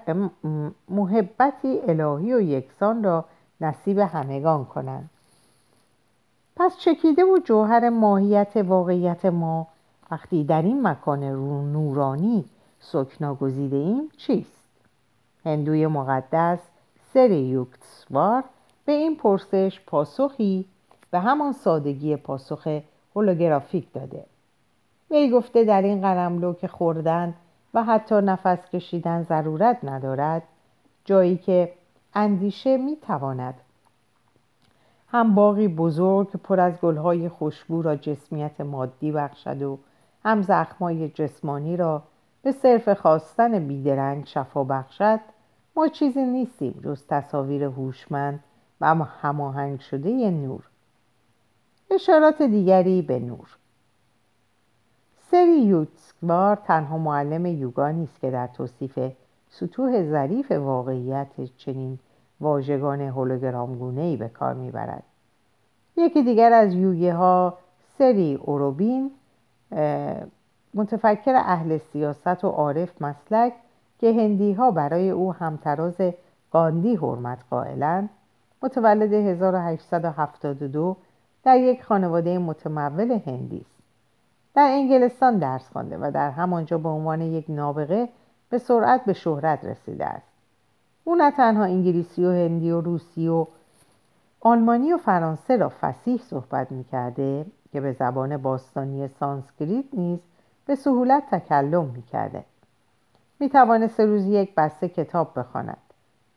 محبتی 0.89 1.79
الهی 1.87 2.33
و 2.33 2.41
یکسان 2.41 3.03
را 3.03 3.25
نصیب 3.61 3.99
همگان 3.99 4.65
کنند 4.65 5.09
پس 6.55 6.77
چکیده 6.77 7.23
و 7.23 7.39
جوهر 7.43 7.89
ماهیت 7.89 8.51
واقعیت 8.55 9.25
ما 9.25 9.67
وقتی 10.11 10.43
در 10.43 10.61
این 10.61 10.87
مکان 10.87 11.23
نورانی 11.71 12.45
سکنا 12.79 13.35
گزیده 13.35 13.75
ایم 13.75 14.09
چیست؟ 14.17 14.69
هندوی 15.45 15.87
مقدس 15.87 16.59
سری 17.13 17.39
یوکتسوار 17.39 18.43
به 18.85 18.91
این 18.91 19.17
پرسش 19.17 19.79
پاسخی 19.87 20.65
به 21.11 21.19
همان 21.19 21.51
سادگی 21.51 22.15
پاسخ 22.15 22.81
هولوگرافیک 23.15 23.93
داده. 23.93 24.25
وی 25.11 25.29
گفته 25.29 25.63
در 25.63 25.81
این 25.81 26.01
قلملو 26.01 26.53
که 26.53 26.67
خوردن 26.67 27.33
و 27.73 27.83
حتی 27.83 28.15
نفس 28.15 28.69
کشیدن 28.69 29.23
ضرورت 29.23 29.77
ندارد 29.83 30.43
جایی 31.05 31.37
که 31.37 31.73
اندیشه 32.13 32.77
می‌تواند 32.77 33.53
هم 35.07 35.35
باقی 35.35 35.67
بزرگ 35.67 36.31
پر 36.31 36.59
از 36.59 36.81
گلهای 36.81 37.29
خوشبو 37.29 37.81
را 37.81 37.95
جسمیت 37.95 38.61
مادی 38.61 39.11
بخشد 39.11 39.61
و 39.61 39.79
هم 40.25 40.41
زخمای 40.41 41.09
جسمانی 41.09 41.77
را 41.77 42.03
به 42.41 42.51
صرف 42.51 42.89
خواستن 42.89 43.67
بیدرنگ 43.67 44.25
شفا 44.25 44.63
بخشد 44.63 45.19
ما 45.75 45.87
چیزی 45.87 46.21
نیستیم 46.21 46.81
جز 46.83 47.07
تصاویر 47.07 47.63
هوشمند 47.63 48.43
و 48.81 48.95
هماهنگ 49.03 49.79
شده 49.79 50.31
نور. 50.31 50.68
اشارات 51.91 52.41
دیگری 52.41 53.01
به 53.01 53.19
نور. 53.19 53.57
سری 55.31 55.61
یوتسکوار 55.61 56.55
تنها 56.55 56.97
معلم 56.97 57.45
یوگا 57.45 57.91
نیست 57.91 58.19
که 58.21 58.31
در 58.31 58.47
توصیف 58.47 58.99
سطوح 59.49 60.03
ظریف 60.11 60.51
واقعیت 60.51 61.27
چنین 61.57 61.99
واژگان 62.41 63.01
هولوگرامگونه 63.01 64.01
ای 64.01 64.17
به 64.17 64.29
کار 64.29 64.53
می‌برد. 64.53 65.03
یکی 65.97 66.23
دیگر 66.23 66.53
از 66.53 66.73
یوگه 66.73 67.13
ها 67.13 67.57
سری 67.97 68.35
اوروبین 68.35 69.11
متفکر 70.73 71.35
اهل 71.35 71.77
سیاست 71.77 72.43
و 72.43 72.47
عارف 72.47 73.01
مسلک 73.01 73.53
که 73.99 74.13
هندی 74.13 74.53
ها 74.53 74.71
برای 74.71 75.09
او 75.09 75.33
همتراز 75.33 76.01
گاندی 76.51 76.95
حرمت 76.95 77.39
قائلند 77.49 78.09
متولد 78.63 79.13
1872 79.13 80.97
در 81.43 81.57
یک 81.57 81.83
خانواده 81.83 82.37
متمول 82.37 83.11
هندی 83.11 83.57
است. 83.57 83.79
در 84.55 84.67
انگلستان 84.71 85.37
درس 85.37 85.69
خوانده 85.69 85.97
و 85.97 86.11
در 86.13 86.31
همانجا 86.31 86.77
به 86.77 86.89
عنوان 86.89 87.21
یک 87.21 87.45
نابغه 87.49 88.09
به 88.49 88.57
سرعت 88.57 89.05
به 89.05 89.13
شهرت 89.13 89.65
رسیده 89.65 90.05
است. 90.05 90.27
او 91.03 91.15
نه 91.15 91.31
تنها 91.31 91.63
انگلیسی 91.63 92.25
و 92.25 92.31
هندی 92.31 92.71
و 92.71 92.81
روسی 92.81 93.27
و 93.27 93.45
آلمانی 94.41 94.93
و 94.93 94.97
فرانسه 94.97 95.57
را 95.57 95.71
فسیح 95.81 96.21
صحبت 96.21 96.71
می‌کرده 96.71 97.45
که 97.71 97.81
به 97.81 97.91
زبان 97.91 98.37
باستانی 98.37 99.07
سانسکریت 99.07 99.85
نیز 99.93 100.19
به 100.65 100.75
سهولت 100.75 101.23
تکلم 101.31 101.85
می‌کرده. 101.85 102.43
می 103.39 103.49
توانست 103.49 103.99
روزی 103.99 104.29
یک 104.29 104.55
بسته 104.55 104.89
کتاب 104.89 105.39
بخواند. 105.39 105.77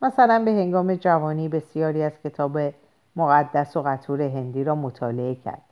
مثلا 0.03 0.45
به 0.45 0.51
هنگام 0.51 0.95
جوانی 0.95 1.49
بسیاری 1.49 2.03
از 2.03 2.13
کتاب 2.25 2.59
مقدس 3.17 3.77
و 3.77 3.83
قطور 3.83 4.23
هندی 4.23 4.65
را 4.65 4.75
مطالعه 4.75 5.35
کرد 5.35 5.63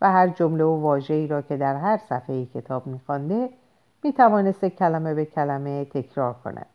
و 0.00 0.12
هر 0.12 0.28
جمله 0.28 0.64
و 0.64 0.80
واژه‌ای 0.80 1.26
را 1.26 1.42
که 1.42 1.56
در 1.56 1.76
هر 1.76 1.96
صفحه 1.96 2.46
کتاب 2.46 2.86
میخوانده 2.86 3.50
می 4.04 4.12
توانست 4.12 4.64
کلمه 4.64 5.14
به 5.14 5.24
کلمه 5.24 5.84
تکرار 5.84 6.34
کند. 6.44 6.66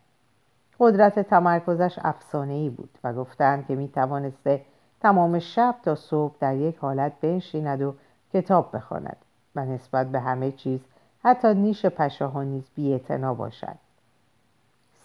قدرت 0.80 1.18
تمرکزش 1.18 1.98
افسانه 2.02 2.70
بود 2.70 2.98
و 3.04 3.12
گفتند 3.12 3.66
که 3.66 3.74
می 3.74 3.88
توانسته 3.88 4.60
تمام 5.00 5.38
شب 5.38 5.74
تا 5.82 5.94
صبح 5.94 6.34
در 6.40 6.56
یک 6.56 6.76
حالت 6.76 7.12
بنشیند 7.20 7.82
و 7.82 7.94
کتاب 8.32 8.76
بخواند 8.76 9.16
و 9.56 9.64
نسبت 9.64 10.06
به 10.06 10.20
همه 10.20 10.52
چیز 10.52 10.80
حتی 11.24 11.54
نیش 11.54 11.86
پشه 11.86 12.26
ها 12.26 12.42
نیز 12.42 12.70
بیعتنا 12.74 13.34
باشد. 13.34 13.76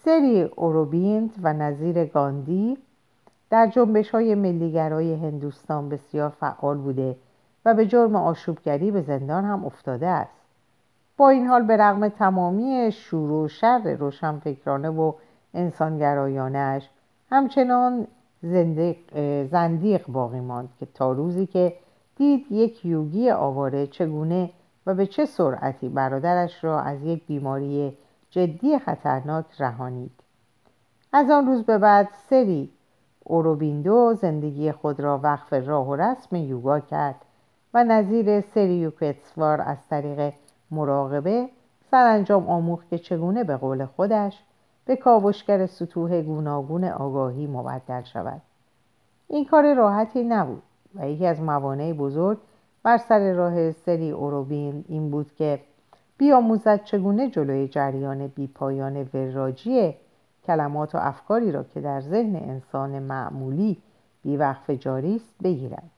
سری 0.04 0.42
اوروبینت 0.42 1.30
و 1.42 1.52
نظیر 1.52 2.04
گاندی 2.04 2.78
در 3.50 3.66
جنبش 3.66 4.10
های 4.10 4.34
ملیگرای 4.34 5.14
هندوستان 5.14 5.88
بسیار 5.88 6.28
فعال 6.28 6.78
بوده 6.78 7.16
و 7.64 7.74
به 7.74 7.86
جرم 7.86 8.16
آشوبگری 8.16 8.90
به 8.90 9.02
زندان 9.02 9.44
هم 9.44 9.64
افتاده 9.64 10.06
است. 10.06 10.40
با 11.16 11.28
این 11.28 11.46
حال 11.46 11.62
به 11.62 11.76
رغم 11.76 12.08
تمامی 12.08 12.92
شور 12.92 13.30
و 13.30 13.48
شر 13.48 13.94
روشنفکرانه 13.94 14.88
و 14.88 15.12
انسانگرایانش 15.54 16.90
همچنان 17.30 18.06
زندیق 19.50 20.06
باقی 20.08 20.40
ماند 20.40 20.68
که 20.80 20.86
تا 20.94 21.12
روزی 21.12 21.46
که 21.46 21.72
دید 22.16 22.46
یک 22.50 22.84
یوگی 22.84 23.30
آواره 23.30 23.86
چگونه 23.86 24.50
و 24.86 24.94
به 24.94 25.06
چه 25.06 25.24
سرعتی 25.24 25.88
برادرش 25.88 26.64
را 26.64 26.80
از 26.80 27.02
یک 27.02 27.26
بیماری 27.26 27.96
جدی 28.30 28.78
خطرناک 28.78 29.44
رهانید. 29.58 30.12
از 31.12 31.30
آن 31.30 31.46
روز 31.46 31.64
به 31.64 31.78
بعد 31.78 32.08
سری 32.28 32.70
اوروبیندو 33.24 34.14
زندگی 34.14 34.72
خود 34.72 35.00
را 35.00 35.20
وقف 35.22 35.52
راه 35.52 35.88
و 35.88 35.96
رسم 35.96 36.36
یوگا 36.36 36.80
کرد 36.80 37.16
و 37.74 37.84
نظیر 37.84 38.40
سری 38.40 38.74
یوکتسوار 38.74 39.60
از 39.60 39.88
طریق 39.90 40.32
مراقبه 40.70 41.48
سرانجام 41.90 42.48
آموخت 42.48 42.88
که 42.88 42.98
چگونه 42.98 43.44
به 43.44 43.56
قول 43.56 43.84
خودش 43.84 44.42
به 44.84 44.96
کاوشگر 44.96 45.66
سطوح 45.66 46.22
گوناگون 46.22 46.84
آگاهی 46.84 47.46
مبدل 47.46 48.02
شود. 48.02 48.40
این 49.28 49.44
کار 49.44 49.74
راحتی 49.74 50.24
نبود 50.24 50.62
و 50.94 51.08
یکی 51.08 51.26
از 51.26 51.40
موانع 51.40 51.92
بزرگ 51.92 52.38
بر 52.82 52.98
سر 52.98 53.32
راه 53.32 53.72
سری 53.72 54.10
اوروبین 54.10 54.84
این 54.88 55.10
بود 55.10 55.34
که 55.34 55.60
بیاموزد 56.18 56.84
چگونه 56.84 57.30
جلوی 57.30 57.68
جریان 57.68 58.26
بیپایان 58.26 59.08
وراجی 59.14 59.94
کلمات 60.46 60.94
و 60.94 60.98
افکاری 60.98 61.52
را 61.52 61.62
که 61.62 61.80
در 61.80 62.00
ذهن 62.00 62.36
انسان 62.36 62.98
معمولی 62.98 63.82
بیوقف 64.22 64.70
جاری 64.70 65.16
است 65.16 65.34
بگیرد. 65.42 65.90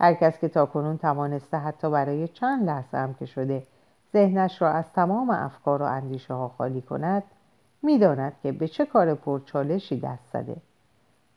هر 0.00 0.14
کس 0.14 0.38
که 0.38 0.48
تاکنون 0.48 0.98
توانسته 0.98 1.56
حتی 1.56 1.90
برای 1.90 2.28
چند 2.28 2.66
لحظه 2.66 2.98
هم 2.98 3.14
که 3.14 3.26
شده 3.26 3.62
ذهنش 4.12 4.62
را 4.62 4.70
از 4.70 4.92
تمام 4.92 5.30
افکار 5.30 5.82
و 5.82 5.84
اندیشه 5.84 6.34
ها 6.34 6.48
خالی 6.48 6.80
کند 6.80 7.22
می‌داند 7.82 8.32
که 8.42 8.52
به 8.52 8.68
چه 8.68 8.86
کار 8.86 9.14
پرچالشی 9.14 10.00
دست 10.00 10.32
زده. 10.32 10.56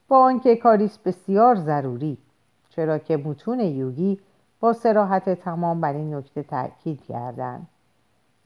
با 0.08 0.24
آنکه 0.24 0.56
کاریست 0.56 1.04
بسیار 1.04 1.56
ضروری 1.56 2.18
چرا 2.70 2.98
که 2.98 3.18
متون 3.18 3.60
یوگی 3.60 4.20
با 4.60 4.74
سراحت 4.74 5.30
تمام 5.30 5.82
بر 5.82 5.94
این 5.94 6.16
نکته 6.16 6.44
تاکید 6.44 7.04
کردند. 7.04 7.68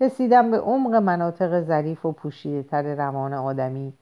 رسیدن 0.02 0.52
به 0.52 0.60
عمق 0.60 0.96
مناطق 0.96 1.62
ظریف 1.62 2.06
و 2.06 2.12
پوشیده 2.12 2.64
تر 2.64 2.96
روان 2.96 3.34
آدمی. 3.34 3.94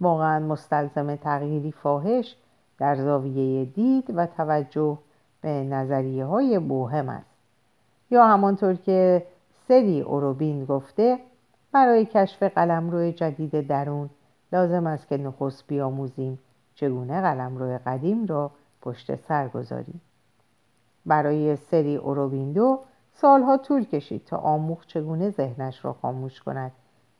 واقعا 0.00 0.38
مستلزم 0.38 1.16
تغییری 1.16 1.72
فاحش 1.72 2.36
در 2.78 2.96
زاویه 2.96 3.64
دید 3.64 4.12
و 4.14 4.26
توجه 4.26 4.98
به 5.40 5.48
نظریه 5.48 6.24
های 6.24 6.58
بوهم 6.58 7.08
است. 7.08 7.36
یا 8.10 8.26
همانطور 8.26 8.74
که 8.74 9.26
سری 9.68 10.00
اوروبین 10.00 10.64
گفته 10.64 11.18
برای 11.72 12.04
کشف 12.04 12.42
قلمرو 12.42 13.10
جدید 13.10 13.66
درون 13.66 14.10
لازم 14.52 14.86
است 14.86 15.08
که 15.08 15.16
نخست 15.16 15.66
بیاموزیم 15.66 16.38
چگونه 16.74 17.20
قلمرو 17.20 17.78
قدیم 17.86 18.26
را 18.26 18.50
پشت 18.82 19.14
سر 19.14 19.48
گذاریم. 19.48 20.00
برای 21.06 21.56
سری 21.56 21.96
اوروبیندو 21.96 22.80
سالها 23.18 23.56
طول 23.56 23.84
کشید 23.84 24.24
تا 24.24 24.36
آموخ 24.36 24.86
چگونه 24.86 25.30
ذهنش 25.30 25.84
را 25.84 25.92
خاموش 25.92 26.40
کند 26.40 26.72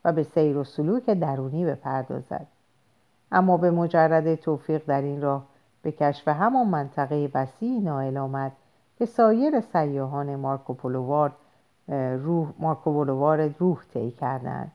و 0.05 0.13
به 0.13 0.23
سیر 0.23 0.57
و 0.57 0.65
سلوک 0.65 1.11
درونی 1.11 1.67
بپردازد. 1.67 2.47
اما 3.33 3.57
به 3.57 3.71
مجرد 3.71 4.35
توفیق 4.35 4.87
در 4.87 5.03
این 5.03 5.23
راه 5.23 5.45
به 5.83 5.93
کشف 5.93 6.29
همان 6.29 6.67
منطقه 6.67 7.31
وسیع 7.35 7.81
نائل 7.81 8.17
آمد 8.17 8.53
که 8.99 9.07
سایر 9.07 9.61
سیاهان 9.61 10.37
مارکوپولوار 10.37 11.33
روح, 12.19 12.49
مارکوپولوار 12.59 13.49
روح 13.59 13.83
طی 13.95 14.11
کردند. 14.11 14.73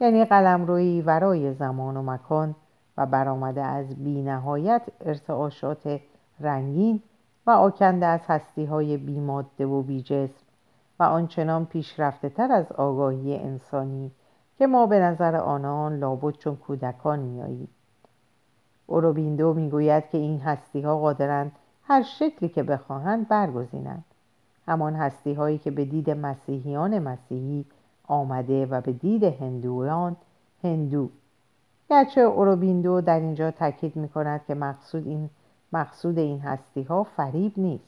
یعنی 0.00 0.24
قلمرویی 0.24 1.02
ورای 1.02 1.52
زمان 1.52 1.96
و 1.96 2.02
مکان 2.02 2.54
و 2.96 3.06
برآمده 3.06 3.62
از 3.62 4.04
بینهایت 4.04 4.82
ارتعاشات 5.00 6.00
رنگین 6.40 7.02
و 7.46 7.50
آکنده 7.50 8.06
از 8.06 8.20
هستی 8.26 8.64
های 8.64 8.96
بیماده 8.96 9.66
و 9.66 9.82
بیجسم 9.82 10.41
و 11.02 11.04
آنچنان 11.04 11.66
پیشرفته 11.66 12.28
تر 12.28 12.52
از 12.52 12.72
آگاهی 12.72 13.36
انسانی 13.36 14.10
که 14.58 14.66
ما 14.66 14.86
به 14.86 14.98
نظر 14.98 15.36
آنان 15.36 15.98
لابد 15.98 16.34
چون 16.34 16.56
کودکان 16.56 17.18
میاییم. 17.18 17.68
اوروبیندو 18.86 19.54
می‌گوید 19.54 20.08
که 20.10 20.18
این 20.18 20.40
هستی 20.40 20.80
ها 20.80 20.98
قادرند 20.98 21.52
هر 21.84 22.02
شکلی 22.02 22.48
که 22.48 22.62
بخواهند 22.62 23.28
برگزینند. 23.28 24.04
همان 24.66 24.94
هستی 24.94 25.34
هایی 25.34 25.58
که 25.58 25.70
به 25.70 25.84
دید 25.84 26.10
مسیحیان 26.10 26.98
مسیحی 26.98 27.64
آمده 28.06 28.66
و 28.66 28.80
به 28.80 28.92
دید 28.92 29.24
هندویان 29.24 30.16
هندو. 30.64 31.08
گرچه 31.90 32.20
اوروبیندو 32.20 33.00
در 33.00 33.20
اینجا 33.20 33.50
تاکید 33.50 33.96
می 33.96 34.08
کند 34.08 34.40
که 34.46 34.54
مقصود 34.54 35.06
این, 35.06 35.30
مقصود 35.72 36.18
این 36.18 36.40
هستی 36.40 36.82
ها 36.82 37.04
فریب 37.04 37.52
نیست 37.56 37.84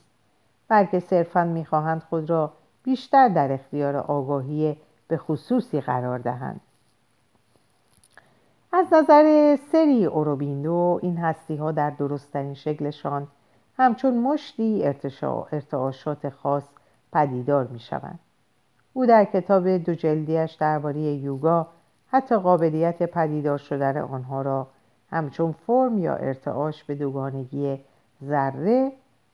بلکه 0.69 1.01
صرفا 1.01 1.45
می‌خواهند 1.45 2.03
خود 2.03 2.31
را 2.31 2.53
بیشتر 2.85 3.29
در 3.29 3.53
اختیار 3.53 3.97
آگاهی 3.97 4.77
به 5.09 5.17
خصوصی 5.17 5.81
قرار 5.81 6.19
دهند 6.19 6.61
از 8.73 8.87
نظر 8.93 9.57
سری 9.73 10.05
اوروبیندو 10.05 11.01
این 11.03 11.17
هستی 11.17 11.57
ها 11.57 11.73
در 11.73 11.91
درستترین 11.91 12.55
شکلشان 12.55 13.29
همچون 13.77 14.19
مشتی 14.19 14.83
ارتعاشات 15.53 16.29
خاص 16.29 16.65
پدیدار 17.13 17.67
می 17.67 17.79
شوند. 17.79 18.19
او 18.93 19.07
در 19.07 19.25
کتاب 19.25 19.69
دو 19.69 19.95
جلدیش 19.95 20.53
درباره 20.53 21.01
یوگا 21.01 21.67
حتی 22.07 22.37
قابلیت 22.37 23.03
پدیدار 23.03 23.59
شدن 23.59 23.97
آنها 23.97 24.43
را 24.43 24.67
همچون 25.11 25.53
فرم 25.53 25.99
یا 25.99 26.15
ارتعاش 26.15 26.85
به 26.85 26.95
دوگانگی 26.95 27.81
ذره 28.25 28.93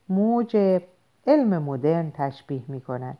موج 0.09 0.81
علم 1.27 1.63
مدرن 1.63 2.11
تشبیه 2.11 2.61
می 2.67 2.81
کند 2.81 3.17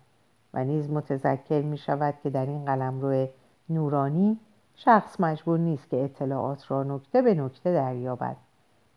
و 0.54 0.64
نیز 0.64 0.90
متذکر 0.90 1.62
می 1.62 1.78
شود 1.78 2.14
که 2.24 2.30
در 2.30 2.46
این 2.46 2.66
قلمرو 2.66 3.28
نورانی 3.70 4.40
شخص 4.76 5.20
مجبور 5.20 5.60
نیست 5.60 5.90
که 5.90 6.04
اطلاعات 6.04 6.72
را 6.72 6.84
نکته 6.84 7.22
به 7.22 7.34
نکته 7.34 7.74
دریابد 7.74 8.36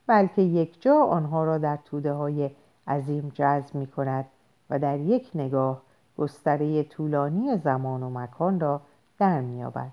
بلکه 0.06 0.42
یک 0.42 0.82
جا 0.82 1.04
آنها 1.04 1.44
را 1.44 1.58
در 1.58 1.78
توده 1.84 2.12
های 2.12 2.50
عظیم 2.88 3.32
جذب 3.34 3.74
می 3.74 3.86
کند 3.86 4.24
و 4.70 4.78
در 4.78 4.98
یک 4.98 5.30
نگاه 5.34 5.82
گستره 6.18 6.82
طولانی 6.82 7.56
زمان 7.56 8.02
و 8.02 8.10
مکان 8.10 8.60
را 8.60 8.80
در 9.18 9.40
میابد 9.40 9.90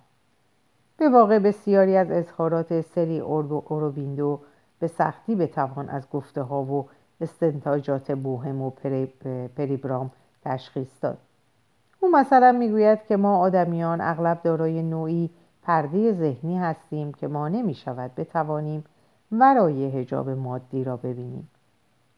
به 0.98 1.10
واقع 1.10 1.40
بسیاری 1.40 1.98
از 1.98 2.12
اظهارات 2.12 2.82
سری 2.82 3.20
اوروبیندو 3.20 4.40
به 4.80 4.88
سختی 4.88 5.36
بتوان 5.36 5.90
از 5.90 6.10
گفته 6.10 6.42
ها 6.42 6.64
و 6.64 6.90
استنتاجات 7.22 8.12
بوهم 8.12 8.62
و 8.62 8.70
پریبرام 9.56 10.12
تشخیص 10.44 11.04
داد. 11.04 11.18
او 12.04 12.12
مثلا 12.12 12.52
می‌گوید 12.52 13.06
که 13.06 13.18
ما 13.18 13.38
آدمیان 13.38 14.02
اغلب 14.02 14.42
دارای 14.44 14.84
نوعی 14.84 15.30
پرده 15.64 16.14
ذهنی 16.14 16.58
هستیم 16.58 17.14
که 17.14 17.28
ما 17.28 17.48
نمی 17.48 17.74
شود 17.74 18.16
بتوانیم 18.16 18.84
ورای 19.32 19.86
هجاب 19.86 20.30
مادی 20.30 20.84
را 20.84 20.98
ببینیم. 20.98 21.50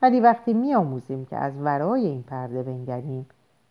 ولی 0.02 0.20
وقتی 0.20 0.54
میآموزیم 0.54 1.26
که 1.26 1.38
از 1.38 1.54
ورای 1.62 2.06
این 2.06 2.24
پرده 2.24 2.64
بنگریم 2.64 3.26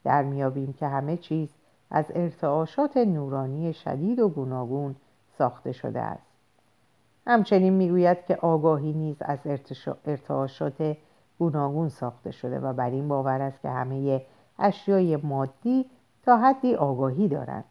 در 0.05 0.23
میابیم 0.23 0.73
که 0.73 0.87
همه 0.87 1.17
چیز 1.17 1.49
از 1.91 2.05
ارتعاشات 2.15 2.97
نورانی 2.97 3.73
شدید 3.73 4.19
و 4.19 4.29
گوناگون 4.29 4.97
ساخته 5.39 5.73
شده 5.73 6.01
است. 6.01 6.27
همچنین 7.27 7.73
می‌گوید 7.73 8.25
که 8.27 8.37
آگاهی 8.37 8.93
نیز 8.93 9.17
از 9.21 9.39
ارتعاشات 10.07 10.97
گوناگون 11.39 11.89
ساخته 11.89 12.31
شده 12.31 12.61
و 12.61 12.73
بر 12.73 12.91
این 12.91 13.09
باور 13.09 13.41
است 13.41 13.63
که 13.63 13.69
همه 13.69 14.23
اشیای 14.59 15.17
مادی 15.17 15.87
تا 16.23 16.37
حدی 16.37 16.75
آگاهی 16.75 17.29
دارند 17.29 17.65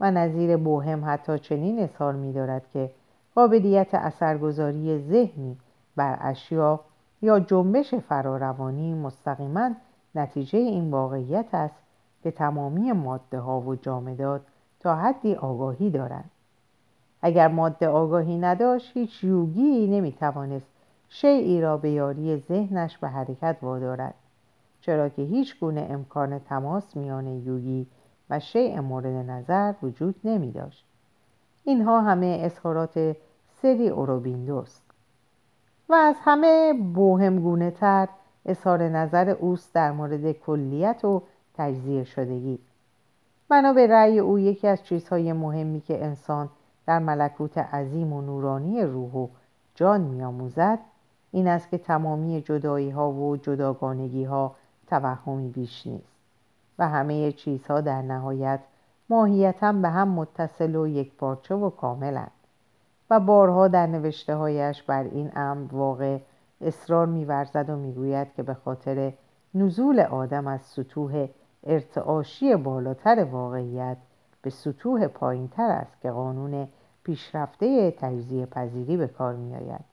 و 0.00 0.10
نظیر 0.10 0.56
بوهم 0.56 1.02
حتی 1.06 1.38
چنین 1.38 1.78
اظهار 1.78 2.12
می 2.12 2.32
دارد 2.32 2.70
که 2.72 2.90
قابلیت 3.34 3.94
اثرگذاری 3.94 4.98
ذهنی 4.98 5.56
بر 5.96 6.18
اشیا 6.20 6.80
یا 7.22 7.40
جنبش 7.40 7.94
فراروانی 7.94 8.94
مستقیما 8.94 9.70
نتیجه 10.14 10.58
این 10.58 10.90
واقعیت 10.90 11.46
است 11.52 11.74
که 12.22 12.30
تمامی 12.30 12.92
ماده 12.92 13.38
ها 13.38 13.60
و 13.60 13.74
جامدات 13.74 14.40
تا 14.80 14.96
حدی 14.96 15.34
آگاهی 15.34 15.90
دارند. 15.90 16.30
اگر 17.22 17.48
ماده 17.48 17.88
آگاهی 17.88 18.38
نداشت 18.38 18.90
هیچ 18.94 19.24
یوگی 19.24 19.86
نمی‌توانست 19.86 20.66
شیعی 21.08 21.60
را 21.60 21.76
به 21.76 21.90
یاری 21.90 22.36
ذهنش 22.36 22.98
به 22.98 23.08
حرکت 23.08 23.56
وادارد. 23.62 24.14
چرا 24.86 25.08
که 25.08 25.22
هیچ 25.22 25.60
گونه 25.60 25.86
امکان 25.90 26.38
تماس 26.38 26.96
میان 26.96 27.26
یوگی 27.26 27.86
و 28.30 28.40
شیء 28.40 28.80
مورد 28.80 29.30
نظر 29.30 29.74
وجود 29.82 30.14
نمی 30.24 30.52
داشت. 30.52 30.84
اینها 31.64 32.00
همه 32.00 32.38
اظهارات 32.42 33.16
سری 33.62 33.88
اوروبیندوست 33.88 34.82
و 35.88 35.94
از 35.94 36.16
همه 36.20 36.74
بوهمگونه 36.94 37.70
تر 37.70 38.08
اظهار 38.44 38.88
نظر 38.88 39.30
اوست 39.30 39.74
در 39.74 39.92
مورد 39.92 40.32
کلیت 40.32 41.04
و 41.04 41.22
تجزیه 41.54 42.04
شدگی 42.04 42.58
بنا 43.48 43.72
به 43.72 43.86
رأی 43.86 44.18
او 44.18 44.38
یکی 44.38 44.68
از 44.68 44.84
چیزهای 44.84 45.32
مهمی 45.32 45.80
که 45.80 46.04
انسان 46.04 46.48
در 46.86 46.98
ملکوت 46.98 47.58
عظیم 47.58 48.12
و 48.12 48.22
نورانی 48.22 48.82
روح 48.82 49.12
و 49.12 49.28
جان 49.74 50.00
میآموزد 50.00 50.78
این 51.32 51.48
است 51.48 51.70
که 51.70 51.78
تمامی 51.78 52.40
جدایی 52.40 52.90
ها 52.90 53.12
و 53.12 53.36
جداگانگی 53.36 54.24
ها 54.24 54.54
توهمی 54.86 55.48
بیش 55.48 55.86
نیست 55.86 56.16
و 56.78 56.88
همه 56.88 57.32
چیزها 57.32 57.80
در 57.80 58.02
نهایت 58.02 58.60
ماهیتا 59.10 59.72
به 59.72 59.88
هم 59.88 60.08
متصل 60.08 60.76
و 60.76 60.86
یک 60.86 61.14
پارچه 61.14 61.54
و 61.54 61.70
کاملند 61.70 62.30
و 63.10 63.20
بارها 63.20 63.68
در 63.68 63.86
نوشته 63.86 64.34
هایش 64.34 64.82
بر 64.82 65.04
این 65.04 65.32
امر 65.36 65.74
واقع 65.74 66.18
اصرار 66.60 67.06
میورزد 67.06 67.70
و 67.70 67.76
می‌گوید 67.76 68.34
که 68.36 68.42
به 68.42 68.54
خاطر 68.54 69.12
نزول 69.54 70.00
آدم 70.00 70.46
از 70.46 70.60
سطوح 70.60 71.28
ارتعاشی 71.64 72.56
بالاتر 72.56 73.24
واقعیت 73.24 73.96
به 74.42 74.50
سطوح 74.50 75.06
پایین 75.06 75.48
تر 75.48 75.70
است 75.70 76.00
که 76.02 76.10
قانون 76.10 76.68
پیشرفته 77.02 77.90
تجزیه 77.90 78.46
پذیری 78.46 78.96
به 78.96 79.06
کار 79.06 79.34
می 79.34 79.54
آید. 79.54 79.84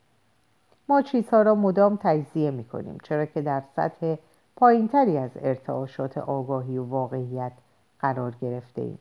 ما 0.89 1.01
چیزها 1.01 1.41
را 1.41 1.56
مدام 1.56 1.99
تجزیه 2.01 2.51
می 2.51 2.63
کنیم 2.63 2.97
چرا 3.03 3.25
که 3.25 3.41
در 3.41 3.63
سطح 3.75 4.15
پایینتری 4.55 5.17
از 5.17 5.31
ارتعاشات 5.35 6.17
آگاهی 6.17 6.77
و 6.77 6.83
واقعیت 6.83 7.51
قرار 7.99 8.35
گرفته 8.41 8.81
ایم. 8.81 8.99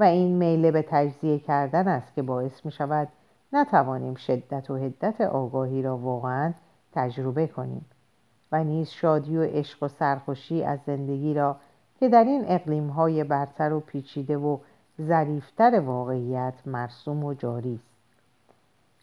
و 0.00 0.02
این 0.02 0.36
میله 0.36 0.70
به 0.70 0.82
تجزیه 0.88 1.38
کردن 1.38 1.88
است 1.88 2.14
که 2.14 2.22
باعث 2.22 2.66
می 2.66 2.72
شود 2.72 3.08
نتوانیم 3.52 4.14
شدت 4.14 4.70
و 4.70 4.76
حدت 4.76 5.20
آگاهی 5.20 5.82
را 5.82 5.96
واقعا 5.96 6.52
تجربه 6.92 7.46
کنیم 7.46 7.86
و 8.52 8.64
نیز 8.64 8.88
شادی 8.88 9.36
و 9.36 9.42
عشق 9.42 9.82
و 9.82 9.88
سرخوشی 9.88 10.64
از 10.64 10.78
زندگی 10.86 11.34
را 11.34 11.56
که 12.00 12.08
در 12.08 12.24
این 12.24 12.44
اقلیم 12.46 12.88
های 12.88 13.24
برتر 13.24 13.72
و 13.72 13.80
پیچیده 13.80 14.36
و 14.36 14.58
ظریفتر 15.00 15.80
واقعیت 15.80 16.54
مرسوم 16.66 17.24
و 17.24 17.34
جاری 17.34 17.74
است 17.74 17.96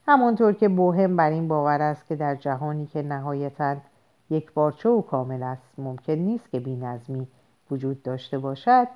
همانطور 0.08 0.54
که 0.54 0.70
بوهم 0.70 1.16
بر 1.16 1.30
این 1.30 1.48
باور 1.48 1.82
است 1.82 2.08
که 2.08 2.16
در 2.16 2.36
جهانی 2.36 2.86
که 2.86 3.02
نهایتا 3.02 3.76
یک 4.30 4.54
بارچه 4.54 4.90
و 4.90 5.02
کامل 5.02 5.44
است. 5.44 5.74
ممکن 5.78 6.14
نیست 6.14 6.52
که 6.52 6.60
بینظمی 6.60 7.28
وجود 7.72 8.04
داشته 8.04 8.40
باشد. 8.40 8.88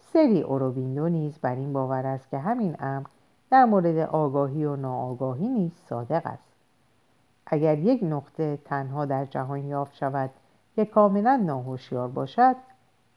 سری 0.00 0.42
اوروبیندو 0.42 1.08
نیز 1.08 1.38
بر 1.38 1.54
این 1.54 1.72
باور 1.72 2.06
است 2.06 2.30
که 2.30 2.38
همین 2.38 2.76
امر 2.80 3.06
در 3.50 3.64
مورد 3.64 3.98
آگاهی 3.98 4.64
و 4.64 4.76
ناآگاهی 4.76 5.48
نیز 5.48 5.72
صادق 5.88 6.26
است. 6.26 6.52
اگر 7.46 7.78
یک 7.78 8.00
نقطه 8.02 8.58
تنها 8.64 9.04
در 9.04 9.24
جهان 9.24 9.66
یافت 9.66 9.94
شود 9.94 10.30
که 10.76 10.84
کاملا 10.84 11.36
ناهوشیار 11.36 12.08
باشد 12.08 12.56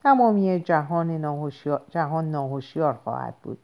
تمامی 0.03 0.59
جهان 0.59 1.11
ناهوشیار, 1.11 1.81
جهان 1.89 2.31
ناهوشیار 2.31 2.93
خواهد 2.93 3.35
بود. 3.43 3.57